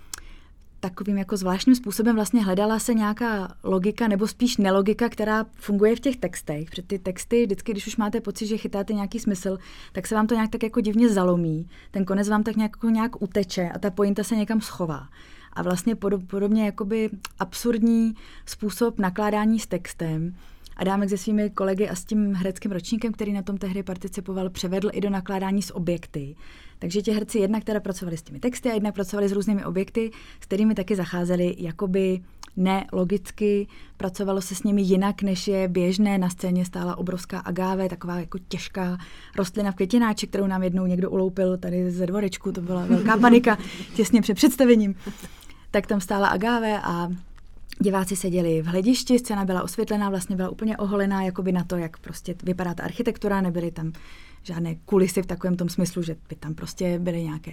[0.80, 6.00] takovým jako zvláštním způsobem vlastně hledala se nějaká logika nebo spíš nelogika, která funguje v
[6.00, 6.70] těch textech.
[6.70, 9.58] Protože ty texty, vždycky, když už máte pocit, že chytáte nějaký smysl,
[9.92, 11.68] tak se vám to nějak tak jako divně zalomí.
[11.92, 15.08] Ten konec vám tak nějak, jako nějak uteče a ta pointa se někam schová.
[15.54, 15.96] A vlastně
[16.28, 18.14] podobně jakoby absurdní
[18.46, 20.36] způsob nakládání s textem
[20.76, 24.90] Adámek se svými kolegy a s tím hereckým ročníkem, který na tom tehdy participoval, převedl
[24.94, 26.36] i do nakládání s objekty.
[26.80, 30.12] Takže ti herci jednak teda pracovali s těmi texty a jednak pracovali s různými objekty,
[30.42, 32.22] s kterými taky zacházeli jakoby
[32.58, 36.18] nelogicky, pracovalo se s nimi jinak, než je běžné.
[36.18, 38.98] Na scéně stála obrovská agáve, taková jako těžká
[39.38, 43.58] rostlina v květináči, kterou nám jednou někdo uloupil tady ze dvorečku, to byla velká panika
[43.96, 44.96] těsně před představením.
[45.72, 47.10] Tak tam stála agáve a
[47.82, 51.98] Diváci seděli v hledišti, scéna byla osvětlená, vlastně byla úplně oholená jakoby na to, jak
[51.98, 53.92] prostě vypadá ta architektura, nebyly tam
[54.46, 57.52] žádné kulisy v takovém tom smyslu, že by tam prostě byly nějaké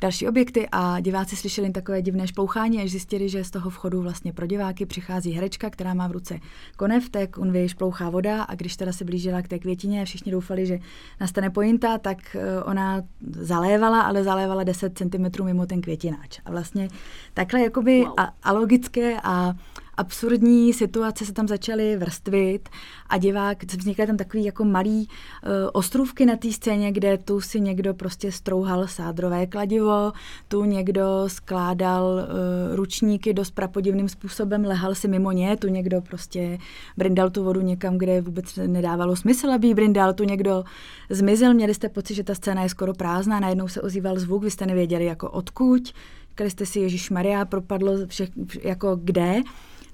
[0.00, 4.32] další objekty a diváci slyšeli takové divné šplouchání, až zjistili, že z toho vchodu vlastně
[4.32, 6.38] pro diváky přichází herečka, která má v ruce
[6.76, 10.32] konev, tak on šplouchá voda a když teda se blížila k té květině a všichni
[10.32, 10.78] doufali, že
[11.20, 16.40] nastane pointa, tak eh, ona zalévala, ale zalévala 10 cm mimo ten květináč.
[16.44, 16.88] A vlastně
[17.34, 18.14] takhle jakoby wow.
[18.16, 19.54] a, a logické a
[19.96, 22.68] absurdní situace se tam začaly vrstvit
[23.08, 27.60] a divák, vznikaly tam takový jako malý uh, ostrůvky na té scéně, kde tu si
[27.60, 30.12] někdo prostě strouhal sádrové kladivo,
[30.48, 36.58] tu někdo skládal uh, ručníky dost prapodivným způsobem, lehal si mimo ně, tu někdo prostě
[36.96, 40.64] brindal tu vodu někam, kde vůbec nedávalo smysl, aby ji brindal, tu někdo
[41.10, 44.50] zmizel, měli jste pocit, že ta scéna je skoro prázdná, najednou se ozýval zvuk, vy
[44.50, 45.92] jste nevěděli jako odkud,
[46.30, 48.26] říkali jste si, Ježíš Maria, propadlo vše,
[48.62, 49.42] jako kde.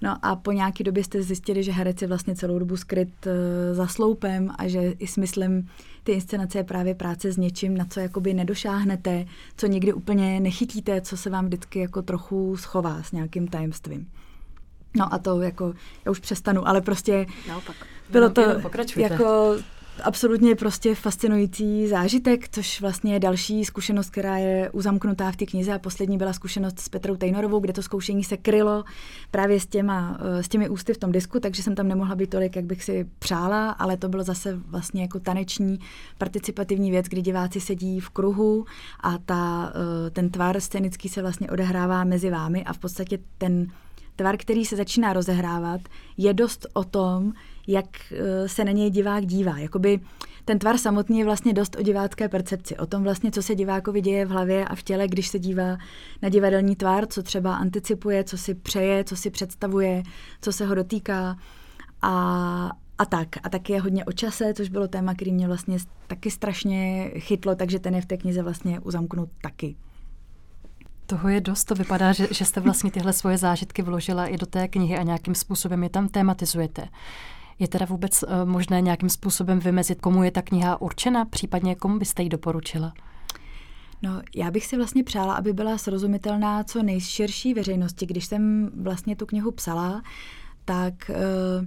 [0.00, 3.32] No a po nějaké době jste zjistili, že herec je vlastně celou dobu skryt uh,
[3.76, 5.68] za sloupem a že i smyslem
[6.04, 11.00] ty inscenace je právě práce s něčím, na co jakoby nedošáhnete, co nikdy úplně nechytíte,
[11.00, 14.08] co se vám vždycky jako trochu schová s nějakým tajemstvím.
[14.96, 17.76] No a to jako, já už přestanu, ale prostě Naopak.
[18.10, 18.42] bylo to
[18.96, 19.56] jako
[20.04, 25.72] absolutně prostě fascinující zážitek, což vlastně je další zkušenost, která je uzamknutá v té knize.
[25.72, 28.84] A poslední byla zkušenost s Petrou Tejnorovou, kde to zkoušení se krylo
[29.30, 32.30] právě s, těma, eh, s těmi ústy v tom disku, takže jsem tam nemohla být
[32.30, 35.78] tolik, jak bych si přála, ale to bylo zase vlastně jako taneční
[36.18, 38.64] participativní věc, kdy diváci sedí v kruhu
[39.00, 39.72] a ta,
[40.06, 43.66] eh, ten tvar scénický se vlastně odehrává mezi vámi a v podstatě ten
[44.18, 45.80] tvar, který se začíná rozehrávat,
[46.16, 47.32] je dost o tom,
[47.68, 49.58] jak eh, se na něj divák dívá.
[49.58, 50.00] Jakoby
[50.44, 54.00] ten tvar samotný je vlastně dost o divácké percepci, o tom vlastně, co se divákovi
[54.00, 55.78] děje v hlavě a v těle, když se dívá
[56.22, 60.02] na divadelní tvar, co třeba anticipuje, co si přeje, co si představuje,
[60.40, 61.36] co se ho dotýká
[62.02, 63.28] a, a tak.
[63.42, 67.54] A taky je hodně o čase, což bylo téma, který mě vlastně taky strašně chytlo,
[67.54, 69.76] takže ten je v té knize vlastně uzamknut taky.
[71.06, 74.46] Toho je dost, to vypadá, že, že jste vlastně tyhle svoje zážitky vložila i do
[74.46, 76.88] té knihy a nějakým způsobem je tam tematizujete.
[77.58, 81.98] Je teda vůbec uh, možné nějakým způsobem vymezit, komu je ta kniha určena, případně komu
[81.98, 82.92] byste ji doporučila?
[84.02, 88.06] No, já bych si vlastně přála, aby byla srozumitelná co nejširší veřejnosti.
[88.06, 90.02] Když jsem vlastně tu knihu psala,
[90.64, 91.66] tak uh,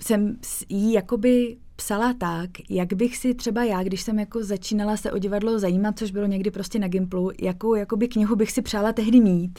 [0.00, 0.36] jsem
[0.68, 5.18] ji jakoby psala tak, jak bych si třeba já, když jsem jako začínala se o
[5.18, 9.20] divadlo zajímat, což bylo někdy prostě na Gimplu, jakou jakoby knihu bych si přála tehdy
[9.20, 9.58] mít,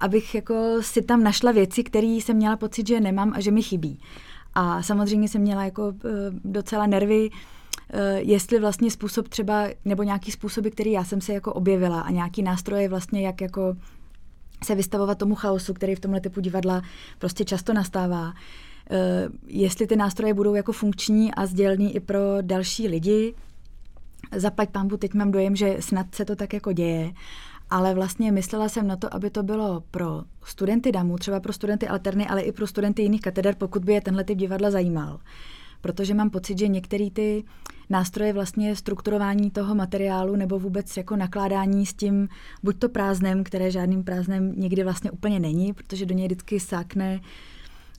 [0.00, 3.62] abych jako si tam našla věci, které jsem měla pocit, že nemám a že mi
[3.62, 4.00] chybí.
[4.60, 5.92] A samozřejmě jsem měla jako uh,
[6.44, 11.52] docela nervy, uh, jestli vlastně způsob třeba, nebo nějaký způsoby, který já jsem se jako
[11.52, 13.76] objevila a nějaký nástroje vlastně, jak jako
[14.64, 16.82] se vystavovat tomu chaosu, který v tomhle typu divadla
[17.18, 18.26] prostě často nastává.
[18.26, 18.34] Uh,
[19.46, 23.34] jestli ty nástroje budou jako funkční a sdělní i pro další lidi.
[24.36, 27.12] Zaplať pambu, teď mám dojem, že snad se to tak jako děje
[27.70, 31.88] ale vlastně myslela jsem na to, aby to bylo pro studenty DAMu, třeba pro studenty
[31.88, 35.20] alterny, ale i pro studenty jiných kateder, pokud by je tenhle typ divadla zajímal.
[35.80, 37.44] Protože mám pocit, že některé ty
[37.90, 42.28] nástroje vlastně strukturování toho materiálu nebo vůbec jako nakládání s tím,
[42.62, 47.20] buď to prázdnem, které žádným prázdnem nikdy vlastně úplně není, protože do něj vždycky sákne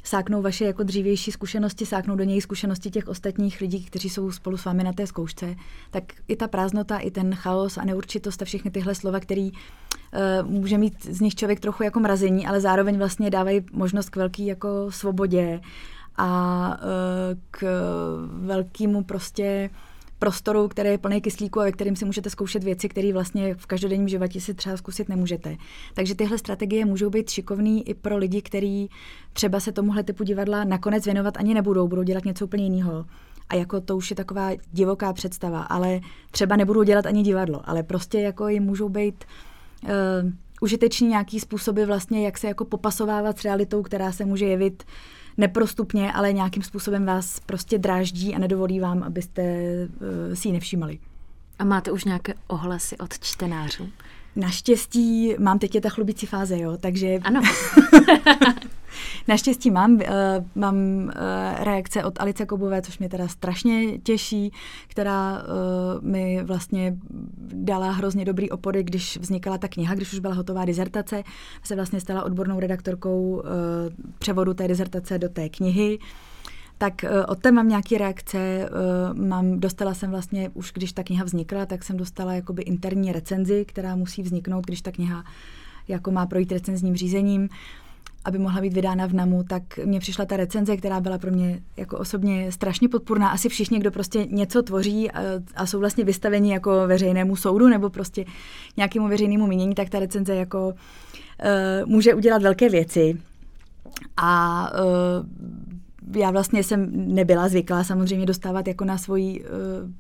[0.04, 4.58] sáknou vaše jako dřívější zkušenosti, sáknou do něj zkušenosti těch ostatních lidí, kteří jsou spolu
[4.58, 5.56] s vámi na té zkoušce,
[5.92, 10.50] tak i ta prázdnota, i ten chaos a neurčitost a všechny tyhle slova, který uh,
[10.50, 14.46] může mít z nich člověk trochu jako mrazení, ale zároveň vlastně dávají možnost k velký
[14.46, 15.62] jako svobodě
[16.18, 17.64] a uh, k
[18.32, 19.70] velkému prostě
[20.20, 23.66] prostoru, který je plný kyslíku a ve kterým si můžete zkoušet věci, které vlastně v
[23.66, 25.58] každodenním životě si třeba zkusit nemůžete.
[25.94, 28.90] Takže tyhle strategie můžou být šikovný i pro lidi, kteří
[29.34, 33.06] třeba se tomuhle typu divadla nakonec věnovat ani nebudou, budou dělat něco úplně jiného.
[33.50, 36.00] A jako to už je taková divoká představa, ale
[36.32, 39.26] třeba nebudou dělat ani divadlo, ale prostě jako jim můžou být
[39.84, 39.90] uh,
[40.62, 45.19] užiteční nějaký způsoby vlastně, jak se jako popasovávat s realitou, která se může jevit uh,
[45.40, 51.00] neprostupně, ale nějakým způsobem vás prostě dráždí a nedovolí vám, abyste uh, si ji nevšímali.
[51.60, 53.90] A máte už nějaké ohlasy od čtenářů?
[54.36, 57.20] Naštěstí mám teď je ta chlubící fáze, jo, takže...
[57.24, 57.42] Ano.
[59.28, 60.02] Naštěstí mám, uh,
[60.56, 61.12] mám uh,
[61.64, 64.52] reakce od Alice Kobové, což mě teda strašně těší,
[64.88, 66.98] která uh, mi vlastně
[67.54, 71.24] dala hrozně dobrý opory, když vznikala ta kniha, když už byla hotová dizertace,
[71.64, 73.42] se vlastně stala odbornou redaktorkou uh,
[74.20, 76.00] převodu té dizertace do té knihy.
[76.78, 78.70] Tak od té mám nějaké reakce,
[79.14, 83.66] mám, dostala jsem vlastně, už když ta kniha vznikla, tak jsem dostala jakoby interní recenzi,
[83.66, 85.24] která musí vzniknout, když ta kniha
[85.88, 87.50] jako má projít recenzním řízením.
[88.26, 91.60] Aby mohla být vydána v NAMu, tak mně přišla ta recenze, která byla pro mě
[91.78, 93.30] jako osobně strašně podpůrná.
[93.30, 95.22] Asi všichni, kdo prostě něco tvoří a,
[95.56, 98.26] a jsou vlastně vystaveni jako veřejnému soudu nebo prostě
[98.78, 100.74] nějakému veřejnému mínění, tak ta recenze jako uh,
[101.86, 103.18] může udělat velké věci.
[104.18, 109.48] A uh, já vlastně jsem nebyla zvyklá samozřejmě dostávat jako na svoji uh,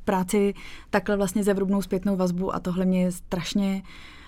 [0.05, 0.53] práci
[0.89, 4.18] takhle vlastně zevrubnou zpětnou vazbu a tohle mě strašně uh, Eh,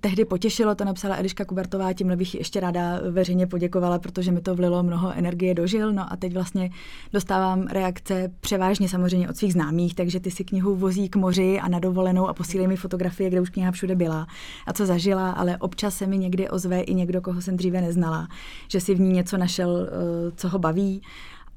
[0.00, 4.54] tehdy potěšilo, to napsala Eliška Kubertová, tímhle bych ještě ráda veřejně poděkovala, protože mi to
[4.54, 5.92] vlilo mnoho energie do žil.
[5.92, 6.70] No a teď vlastně
[7.12, 11.68] dostávám reakce převážně samozřejmě od svých známých, takže ty si knihu vozí k moři a
[11.68, 14.26] na dovolenou a posílej mi fotografie, kde už kniha všude byla
[14.66, 18.28] a co zažila, ale občas se mi někdy ozve i někdo, koho jsem dříve neznala,
[18.68, 21.02] že si v ní něco našel, eh, co ho baví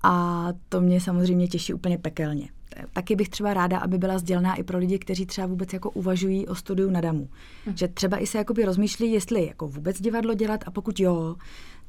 [0.03, 2.49] a to mě samozřejmě těší úplně pekelně
[2.93, 6.47] taky bych třeba ráda, aby byla sdělná i pro lidi, kteří třeba vůbec jako uvažují
[6.47, 7.29] o studiu na DAMu.
[7.65, 7.77] Hmm.
[7.77, 11.35] Že třeba i se jakoby rozmýšlí, jestli jako vůbec divadlo dělat a pokud jo,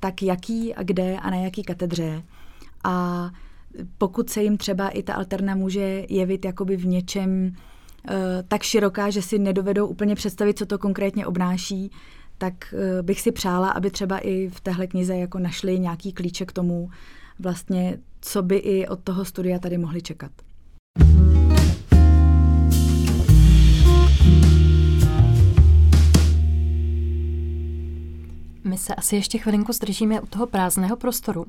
[0.00, 2.22] tak jaký a kde a na jaký katedře.
[2.84, 3.30] A
[3.98, 8.14] pokud se jim třeba i ta alterna může jevit jakoby v něčem uh,
[8.48, 11.90] tak široká, že si nedovedou úplně představit, co to konkrétně obnáší,
[12.38, 16.48] tak uh, bych si přála, aby třeba i v téhle knize jako našli nějaký klíček
[16.48, 16.90] k tomu,
[17.38, 20.32] vlastně, co by i od toho studia tady mohli čekat.
[28.64, 31.46] My se asi ještě chvilinku zdržíme u toho prázdného prostoru.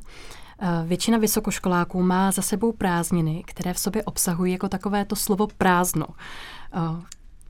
[0.59, 5.47] Eh, většina vysokoškoláků má za sebou prázdniny, které v sobě obsahují jako takové to slovo
[5.57, 6.05] prázdno.
[6.73, 6.79] Eh,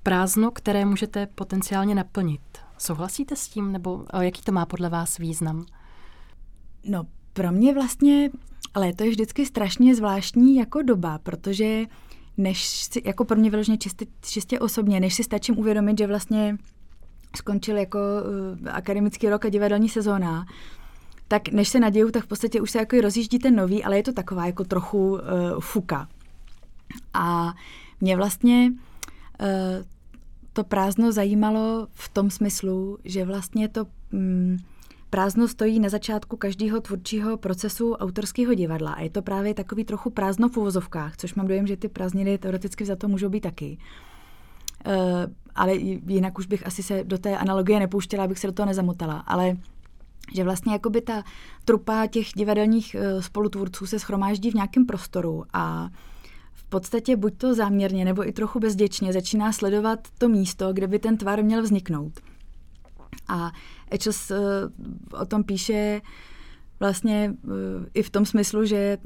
[0.03, 2.41] prázdno, které můžete potenciálně naplnit.
[2.77, 5.65] Souhlasíte s tím, nebo eh, jaký to má podle vás význam?
[6.85, 8.29] No, pro mě vlastně
[8.75, 11.85] léto je vždycky strašně zvláštní jako doba, protože
[12.37, 16.57] než si, jako pro mě vyloženě čistě, čistě osobně, než si stačím uvědomit, že vlastně
[17.35, 20.45] skončil jako uh, akademický rok a divadelní sezóna,
[21.27, 24.03] tak než se naděju, tak v podstatě už se jako rozjíždí ten nový, ale je
[24.03, 25.19] to taková jako trochu uh,
[25.59, 26.07] fuka.
[27.13, 27.53] A
[28.01, 28.73] mě vlastně
[29.41, 29.47] uh,
[30.53, 34.57] to prázdno zajímalo v tom smyslu, že vlastně to um,
[35.09, 40.09] prázdno stojí na začátku každého tvůrčího procesu autorského divadla a je to právě takový trochu
[40.09, 43.77] prázdno v uvozovkách, což mám dojem, že ty prázdniny teoreticky za to můžou být taky.
[44.87, 44.93] Uh,
[45.55, 49.23] ale jinak už bych asi se do té analogie nepouštěla, abych se do toho nezamotala.
[49.27, 49.57] Ale
[50.35, 51.23] že vlastně jakoby ta
[51.65, 55.89] trupa těch divadelních uh, spolutvůrců se schromáždí v nějakém prostoru a
[56.53, 60.99] v podstatě buď to záměrně nebo i trochu bezděčně začíná sledovat to místo, kde by
[60.99, 62.19] ten tvar měl vzniknout.
[63.27, 63.51] A
[63.89, 64.37] Echos uh,
[65.21, 66.01] o tom píše
[66.83, 67.51] vlastně uh,
[67.93, 68.97] i v tom smyslu, že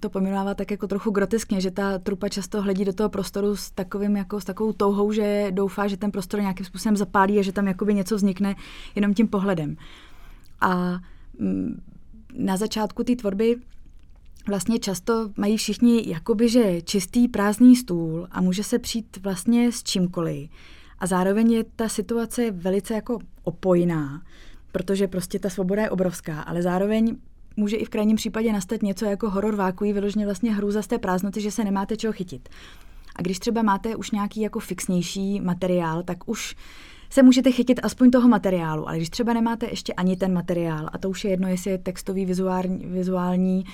[0.00, 3.70] to pojmenovává tak jako trochu groteskně, že ta trupa často hledí do toho prostoru s,
[3.70, 7.52] takovým, jako, s takovou touhou, že doufá, že ten prostor nějakým způsobem zapálí a že
[7.52, 8.54] tam jakoby něco vznikne
[8.94, 9.76] jenom tím pohledem.
[10.60, 10.98] A
[11.38, 11.82] mm,
[12.34, 13.56] na začátku té tvorby
[14.48, 19.82] vlastně často mají všichni jakoby, že čistý prázdný stůl a může se přijít vlastně s
[19.82, 20.50] čímkoliv.
[20.98, 24.22] A zároveň je ta situace velice jako opojná,
[24.72, 27.16] protože prostě ta svoboda je obrovská, ale zároveň
[27.56, 30.98] může i v krajním případě nastat něco jako horor vákují, vyloženě vlastně hrůza z té
[30.98, 32.48] prázdnoty, že se nemáte čeho chytit.
[33.16, 36.56] A když třeba máte už nějaký jako fixnější materiál, tak už
[37.10, 40.98] se můžete chytit aspoň toho materiálu, ale když třeba nemáte ještě ani ten materiál, a
[40.98, 43.64] to už je jedno, jestli je textový, vizuální, vizuální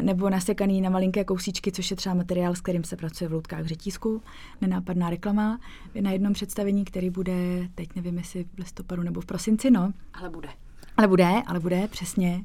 [0.00, 3.62] nebo nasekaný na malinké kousíčky, což je třeba materiál, s kterým se pracuje v loutkách
[3.62, 4.22] v řetízku.
[4.60, 5.60] Nenápadná reklama
[6.00, 9.92] na jednom představení, který bude, teď nevím, jestli v listopadu nebo v prosinci, no.
[10.14, 10.48] Ale bude.
[10.96, 12.42] Ale bude, ale bude, přesně.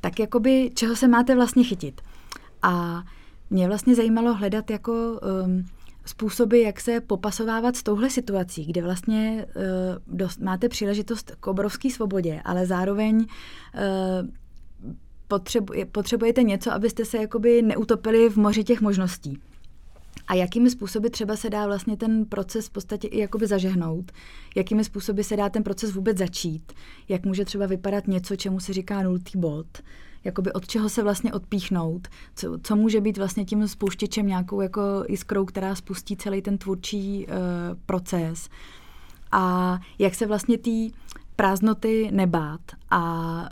[0.00, 2.00] Tak jakoby, čeho se máte vlastně chytit.
[2.62, 3.04] A
[3.50, 5.66] mě vlastně zajímalo hledat jako um,
[6.06, 11.90] způsoby, jak se popasovávat s touhle situací, kde vlastně uh, dost, máte příležitost k obrovské
[11.90, 14.28] svobodě, ale zároveň uh,
[15.28, 19.38] potřebuje, potřebujete něco, abyste se jakoby neutopili v moři těch možností.
[20.26, 24.12] A jakými způsoby třeba se dá vlastně ten proces v podstatě i jakoby zažehnout?
[24.56, 26.72] Jakými způsoby se dá ten proces vůbec začít?
[27.08, 29.66] Jak může třeba vypadat něco, čemu se říká nultý bod?
[30.24, 32.08] Jakoby od čeho se vlastně odpíchnout?
[32.34, 37.26] Co, co může být vlastně tím spouštěčem, nějakou jako iskrou, která spustí celý ten tvůrčí
[37.26, 37.32] uh,
[37.86, 38.48] proces?
[39.32, 40.90] A jak se vlastně tý
[41.36, 43.02] prázdnoty nebát a
[43.42, 43.48] uh,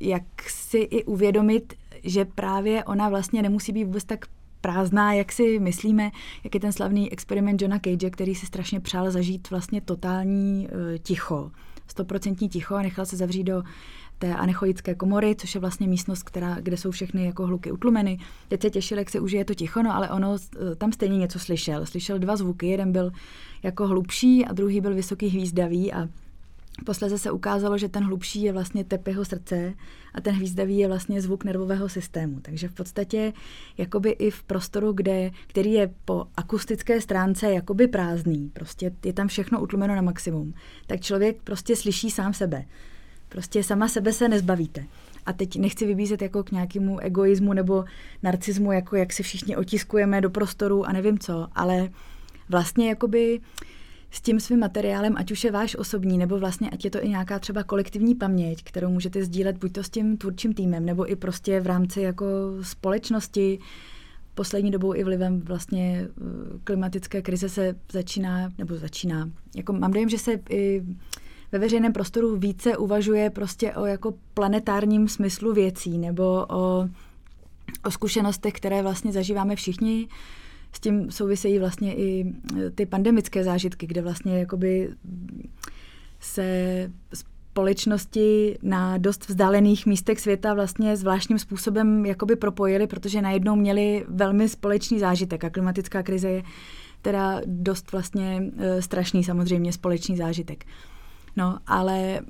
[0.00, 4.26] jak si i uvědomit, že právě ona vlastně nemusí být vůbec tak
[4.60, 6.10] prázdná, jak si myslíme,
[6.44, 10.98] jak je ten slavný experiment Johna Cage, který si strašně přál zažít vlastně totální uh,
[10.98, 11.50] ticho,
[11.88, 13.62] stoprocentní ticho a nechal se zavřít do
[14.18, 18.18] té anechoické komory, což je vlastně místnost, která, kde jsou všechny jako hluky utlumeny.
[18.48, 20.38] Teď se těšil, jak se užije to ticho, no ale ono uh,
[20.78, 21.86] tam stejně něco slyšel.
[21.86, 23.10] Slyšel dva zvuky, jeden byl
[23.62, 26.08] jako hlubší a druhý byl vysoký hvízdavý a
[26.86, 29.74] Posledně se ukázalo, že ten hlubší je vlastně tep jeho srdce
[30.14, 32.40] a ten hvízdavý je vlastně zvuk nervového systému.
[32.40, 33.32] Takže v podstatě
[33.78, 39.28] jakoby i v prostoru, kde, který je po akustické stránce jakoby prázdný, prostě je tam
[39.28, 40.54] všechno utlumeno na maximum,
[40.86, 42.64] tak člověk prostě slyší sám sebe.
[43.28, 44.84] Prostě sama sebe se nezbavíte.
[45.26, 47.84] A teď nechci vybízet jako k nějakému egoismu nebo
[48.22, 51.88] narcismu, jako jak se všichni otiskujeme do prostoru a nevím co, ale
[52.48, 53.40] vlastně jakoby
[54.14, 57.08] s tím svým materiálem, ať už je váš osobní, nebo vlastně ať je to i
[57.08, 61.16] nějaká třeba kolektivní paměť, kterou můžete sdílet buď to s tím tvůrčím týmem, nebo i
[61.16, 62.26] prostě v rámci jako
[62.62, 63.58] společnosti.
[64.34, 66.22] Poslední dobou i vlivem vlastně eh,
[66.64, 70.82] klimatické krize se začíná, nebo začíná, jako mám dojem, že se i
[71.52, 76.88] ve veřejném prostoru více uvažuje prostě o jako planetárním smyslu věcí, nebo o,
[77.84, 80.08] o zkušenostech, které vlastně zažíváme všichni,
[80.74, 82.32] s tím souvisejí vlastně i
[82.66, 84.90] e, ty pandemické zážitky, kde vlastně jakoby
[86.20, 94.04] se společnosti na dost vzdálených místech světa vlastně zvláštním způsobem jakoby propojily, protože najednou měli
[94.08, 96.42] velmi společný zážitek a klimatická krize je
[97.02, 100.64] teda dost vlastně e, strašný samozřejmě společný zážitek.
[101.36, 102.22] No, ale e,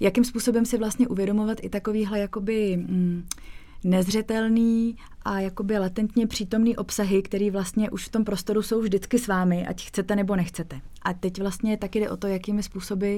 [0.00, 3.24] jakým způsobem si vlastně uvědomovat i takovýhle jakoby mm,
[3.84, 9.26] nezřetelný a jakoby latentně přítomný obsahy, který vlastně už v tom prostoru jsou vždycky s
[9.26, 10.80] vámi, ať chcete nebo nechcete.
[11.02, 13.16] A teď vlastně taky jde o to, jakými způsoby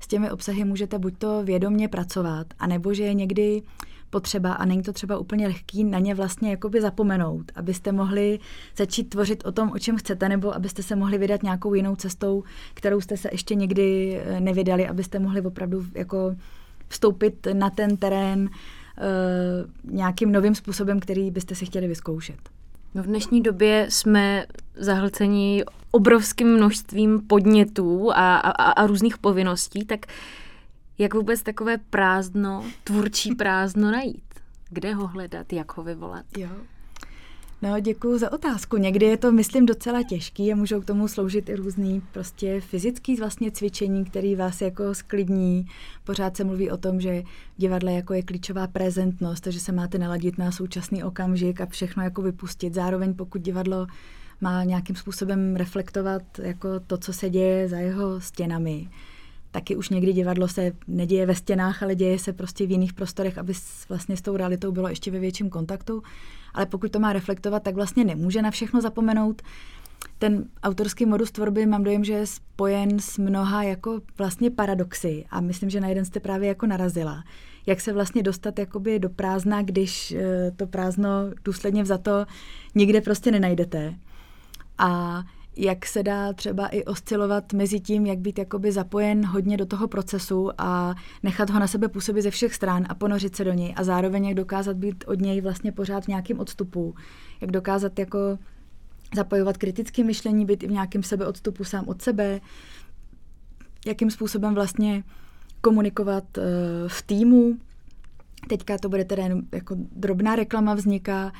[0.00, 3.62] s těmi obsahy můžete buď to vědomně pracovat, anebo že je někdy
[4.10, 8.38] potřeba, a není to třeba úplně lehký, na ně vlastně jakoby zapomenout, abyste mohli
[8.76, 12.44] začít tvořit o tom, o čem chcete, nebo abyste se mohli vydat nějakou jinou cestou,
[12.74, 16.36] kterou jste se ještě nikdy eh, nevydali, abyste mohli opravdu jako
[16.88, 18.50] vstoupit na ten terén,
[19.84, 22.38] nějakým novým způsobem, který byste si chtěli vyzkoušet.
[22.94, 24.46] No v dnešní době jsme
[24.76, 30.06] zahlceni obrovským množstvím podnětů a, a, a různých povinností, tak
[30.98, 34.24] jak vůbec takové prázdno, tvůrčí prázdno najít?
[34.70, 36.24] Kde ho hledat, jak ho vyvolat?
[36.38, 36.48] Jo.
[37.62, 38.76] No, děkuji za otázku.
[38.76, 43.16] Někdy je to, myslím, docela těžký a můžou k tomu sloužit i různý prostě fyzický
[43.16, 45.66] vlastně cvičení, který vás jako sklidní.
[46.04, 47.22] Pořád se mluví o tom, že
[47.56, 52.22] divadle jako je klíčová prezentnost, takže se máte naladit na současný okamžik a všechno jako
[52.22, 52.74] vypustit.
[52.74, 53.86] Zároveň pokud divadlo
[54.40, 58.88] má nějakým způsobem reflektovat jako to, co se děje za jeho stěnami,
[59.58, 63.38] taky už někdy divadlo se neděje ve stěnách, ale děje se prostě v jiných prostorech,
[63.38, 63.52] aby
[63.88, 66.02] vlastně s tou realitou bylo ještě ve větším kontaktu.
[66.54, 69.42] Ale pokud to má reflektovat, tak vlastně nemůže na všechno zapomenout.
[70.18, 75.40] Ten autorský modus tvorby mám dojem, že je spojen s mnoha jako vlastně paradoxy a
[75.40, 77.24] myslím, že na jeden jste právě jako narazila.
[77.66, 81.10] Jak se vlastně dostat jakoby do prázdna, když eh, to prázdno
[81.44, 82.26] důsledně vzato
[82.74, 83.94] nikde prostě nenajdete.
[84.78, 85.22] A
[85.58, 89.88] jak se dá třeba i oscilovat mezi tím, jak být jakoby zapojen hodně do toho
[89.88, 93.74] procesu a nechat ho na sebe působit ze všech stran a ponořit se do něj
[93.76, 96.94] a zároveň jak dokázat být od něj vlastně pořád v nějakém odstupu,
[97.40, 98.18] jak dokázat jako
[99.14, 102.40] zapojovat kritické myšlení, být i v nějakém sebeodstupu sám od sebe,
[103.86, 105.04] jakým způsobem vlastně
[105.60, 106.44] komunikovat uh,
[106.86, 107.56] v týmu.
[108.48, 111.32] Teďka to bude teda jen jako drobná reklama vzniká,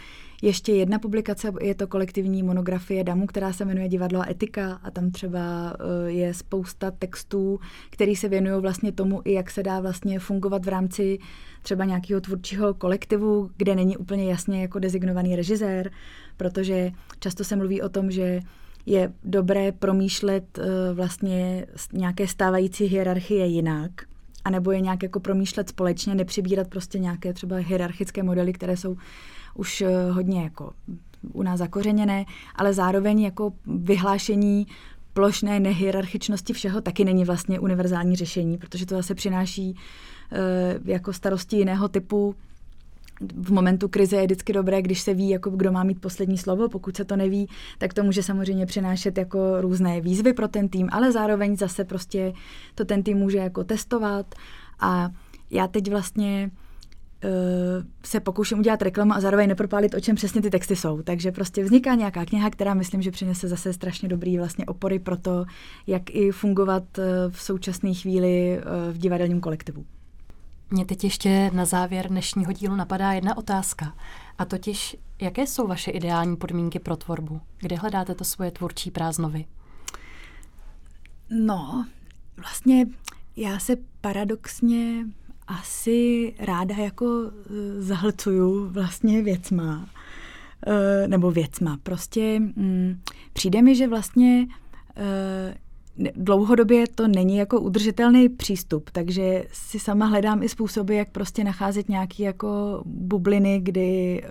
[0.42, 4.80] ještě jedna publikace, je to kolektivní monografie DAMu, která se jmenuje Divadlo a etika.
[4.82, 7.60] A tam třeba eh, je spousta textů,
[7.90, 11.18] který se věnují vlastně tomu, i jak se dá vlastně fungovat v rámci
[11.62, 15.90] třeba nějakého tvůrčího kolektivu, kde není úplně jasně jako dezignovaný režisér,
[16.36, 18.40] protože často se mluví o tom, že
[18.86, 23.90] je dobré promýšlet eh, vlastně nějaké stávající hierarchie jinak,
[24.44, 28.96] anebo je nějak jako promýšlet společně, nepřibírat prostě nějaké třeba hierarchické modely, které jsou
[29.58, 30.72] už eh, hodně jako
[31.32, 34.66] u nás zakořeněné, ale zároveň jako vyhlášení
[35.12, 41.56] plošné nehierarchičnosti všeho taky není vlastně univerzální řešení, protože to zase přináší uh, jako starosti
[41.56, 42.34] jiného typu.
[43.20, 46.68] V momentu krize je vždycky dobré, když se ví, jako kdo má mít poslední slovo.
[46.68, 47.48] Pokud se to neví,
[47.78, 52.32] tak to může samozřejmě přinášet jako různé výzvy pro ten tým, ale zároveň zase prostě
[52.74, 54.34] to ten tým může jako testovat.
[54.80, 55.10] A
[55.50, 56.50] já teď vlastně
[58.04, 61.02] se pokouším udělat reklamu a zároveň nepropálit, o čem přesně ty texty jsou.
[61.02, 65.16] Takže prostě vzniká nějaká kniha, která myslím, že přinese zase strašně dobrý vlastně opory pro
[65.16, 65.44] to,
[65.86, 69.84] jak i fungovat uh, v současné chvíli uh, v divadelním kolektivu.
[70.70, 73.94] Mně teď ještě na závěr dnešního dílu napadá jedna otázka.
[74.38, 77.40] A totiž, jaké jsou vaše ideální podmínky pro tvorbu?
[77.58, 79.44] Kde hledáte to svoje tvůrčí prázdnovy?
[81.30, 81.86] No,
[82.36, 82.86] vlastně
[83.36, 85.04] já se paradoxně
[85.48, 89.88] asi ráda jako eh, zahlcuju vlastně věcma.
[90.66, 91.78] Eh, nebo věcma.
[91.82, 93.00] Prostě mm,
[93.32, 94.46] přijde mi, že vlastně
[94.96, 95.54] eh,
[96.16, 101.88] dlouhodobě to není jako udržitelný přístup, takže si sama hledám i způsoby, jak prostě nacházet
[101.88, 104.22] nějaké jako bubliny, kdy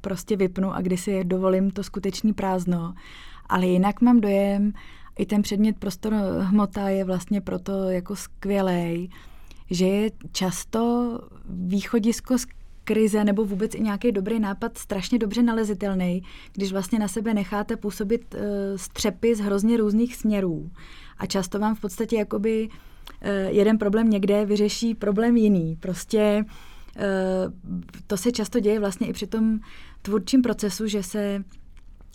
[0.00, 2.94] prostě vypnu a kdy si dovolím to skutečný prázdno.
[3.48, 4.72] Ale jinak mám dojem,
[5.18, 9.08] i ten předmět prostor hmota je vlastně proto jako skvělej,
[9.70, 11.12] že je často
[11.48, 12.46] východisko z
[12.84, 17.76] krize nebo vůbec i nějaký dobrý nápad strašně dobře nalezitelný, když vlastně na sebe necháte
[17.76, 18.40] působit uh,
[18.76, 20.70] střepy z hrozně různých směrů.
[21.18, 25.76] A často vám v podstatě jakoby uh, jeden problém někde vyřeší problém jiný.
[25.80, 26.44] Prostě
[26.96, 29.58] uh, to se často děje vlastně i při tom
[30.02, 31.44] tvůrčím procesu, že se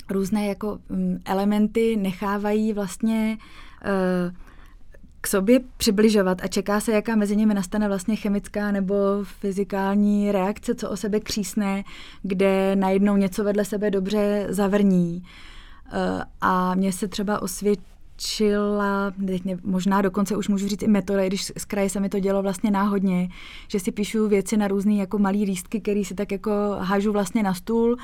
[0.10, 3.38] různé jako um, elementy nechávají vlastně
[3.86, 4.36] uh,
[5.24, 10.76] k sobě přibližovat a čeká se, jaká mezi nimi nastane vlastně chemická nebo fyzikální reakce,
[10.76, 11.84] co o sebe křísne,
[12.24, 15.24] kde najednou něco vedle sebe dobře zavrní.
[15.94, 19.14] Eh, a mně se třeba osvědčila,
[19.64, 22.72] možná dokonce už můžu říct i metoda, když z kraje se mi to dělo vlastně
[22.72, 23.30] náhodně,
[23.68, 27.44] že si píšu věci na různé jako malé lístky, které si tak jako hážu vlastně
[27.44, 27.98] na stůl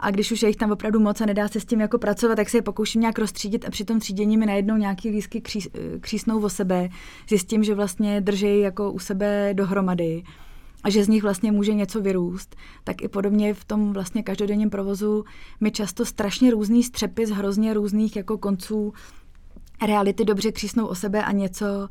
[0.00, 2.36] a když už je jich tam opravdu moc a nedá se s tím jako pracovat,
[2.36, 5.60] tak se je pokouším nějak rozstřídit a při tom třídění mi najednou nějaký lísky kří,
[6.00, 6.88] křísnou o sebe.
[7.28, 10.22] Zjistím, že vlastně drží jako u sebe dohromady
[10.84, 14.70] a že z nich vlastně může něco vyrůst, tak i podobně v tom vlastně každodenním
[14.70, 15.24] provozu
[15.60, 18.92] mi často strašně různý střepy z hrozně různých jako konců
[19.86, 21.88] reality dobře křísnou o sebe a něco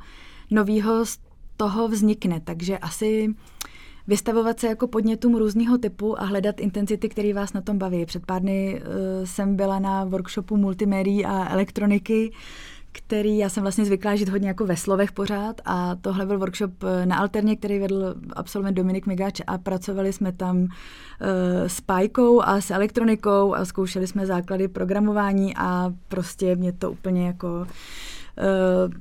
[0.51, 1.18] nového z
[1.57, 2.39] toho vznikne.
[2.39, 3.36] Takže asi
[4.10, 8.05] vystavovat se jako podnětům různého typu a hledat intenzity, které vás na tom baví.
[8.05, 12.32] Před pár dny uh, jsem byla na workshopu multimédií a elektroniky,
[12.91, 16.72] který já jsem vlastně zvyklá žít hodně jako ve slovech pořád a tohle byl workshop
[16.84, 20.68] eh, na Alterně, který vedl absolvent Dominik Migač a pracovali jsme tam uh,
[21.68, 27.28] s pajkou a s elektronikou a zkoušeli jsme základy programování a prostě mě to úplně
[27.28, 28.93] jako uh,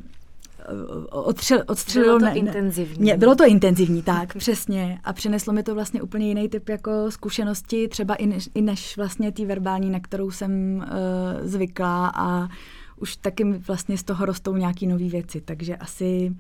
[1.11, 2.19] odstřel, odstřelilo.
[2.19, 3.07] Bylo to ne, intenzivní.
[3.11, 5.01] Ne, bylo to intenzivní, tak, přesně.
[5.05, 8.97] A přineslo mi to vlastně úplně jiný typ jako zkušenosti, třeba i než, i než
[8.97, 12.49] vlastně tý verbální, na kterou jsem uh, zvyklá a
[12.97, 16.33] už taky vlastně z toho rostou nějaký nové věci, takže asi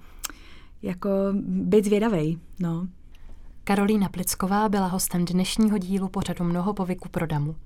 [0.82, 1.08] jako
[1.42, 2.88] být zvědavej, no.
[3.64, 7.56] Karolína Plicková byla hostem dnešního dílu pořadu Mnoho povyku pro damu.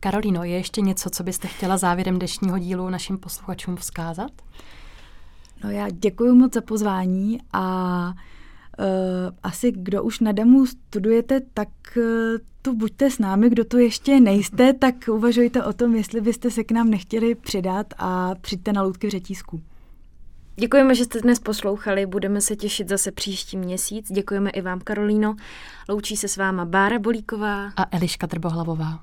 [0.00, 4.30] Karolíno, je ještě něco, co byste chtěla závěrem dnešního dílu našim posluchačům vzkázat?
[5.64, 8.14] No já děkuji moc za pozvání a
[8.78, 8.84] uh,
[9.42, 12.02] asi kdo už na demo studujete, tak uh,
[12.62, 16.64] tu buďte s námi, kdo tu ještě nejste, tak uvažujte o tom, jestli byste se
[16.64, 19.60] k nám nechtěli přidat a přijďte na loutky v řetízku.
[20.56, 24.12] Děkujeme, že jste dnes poslouchali, budeme se těšit zase příští měsíc.
[24.12, 25.36] Děkujeme i vám, Karolíno.
[25.88, 29.00] Loučí se s váma Bára Bolíková a Eliška Trbohlavová.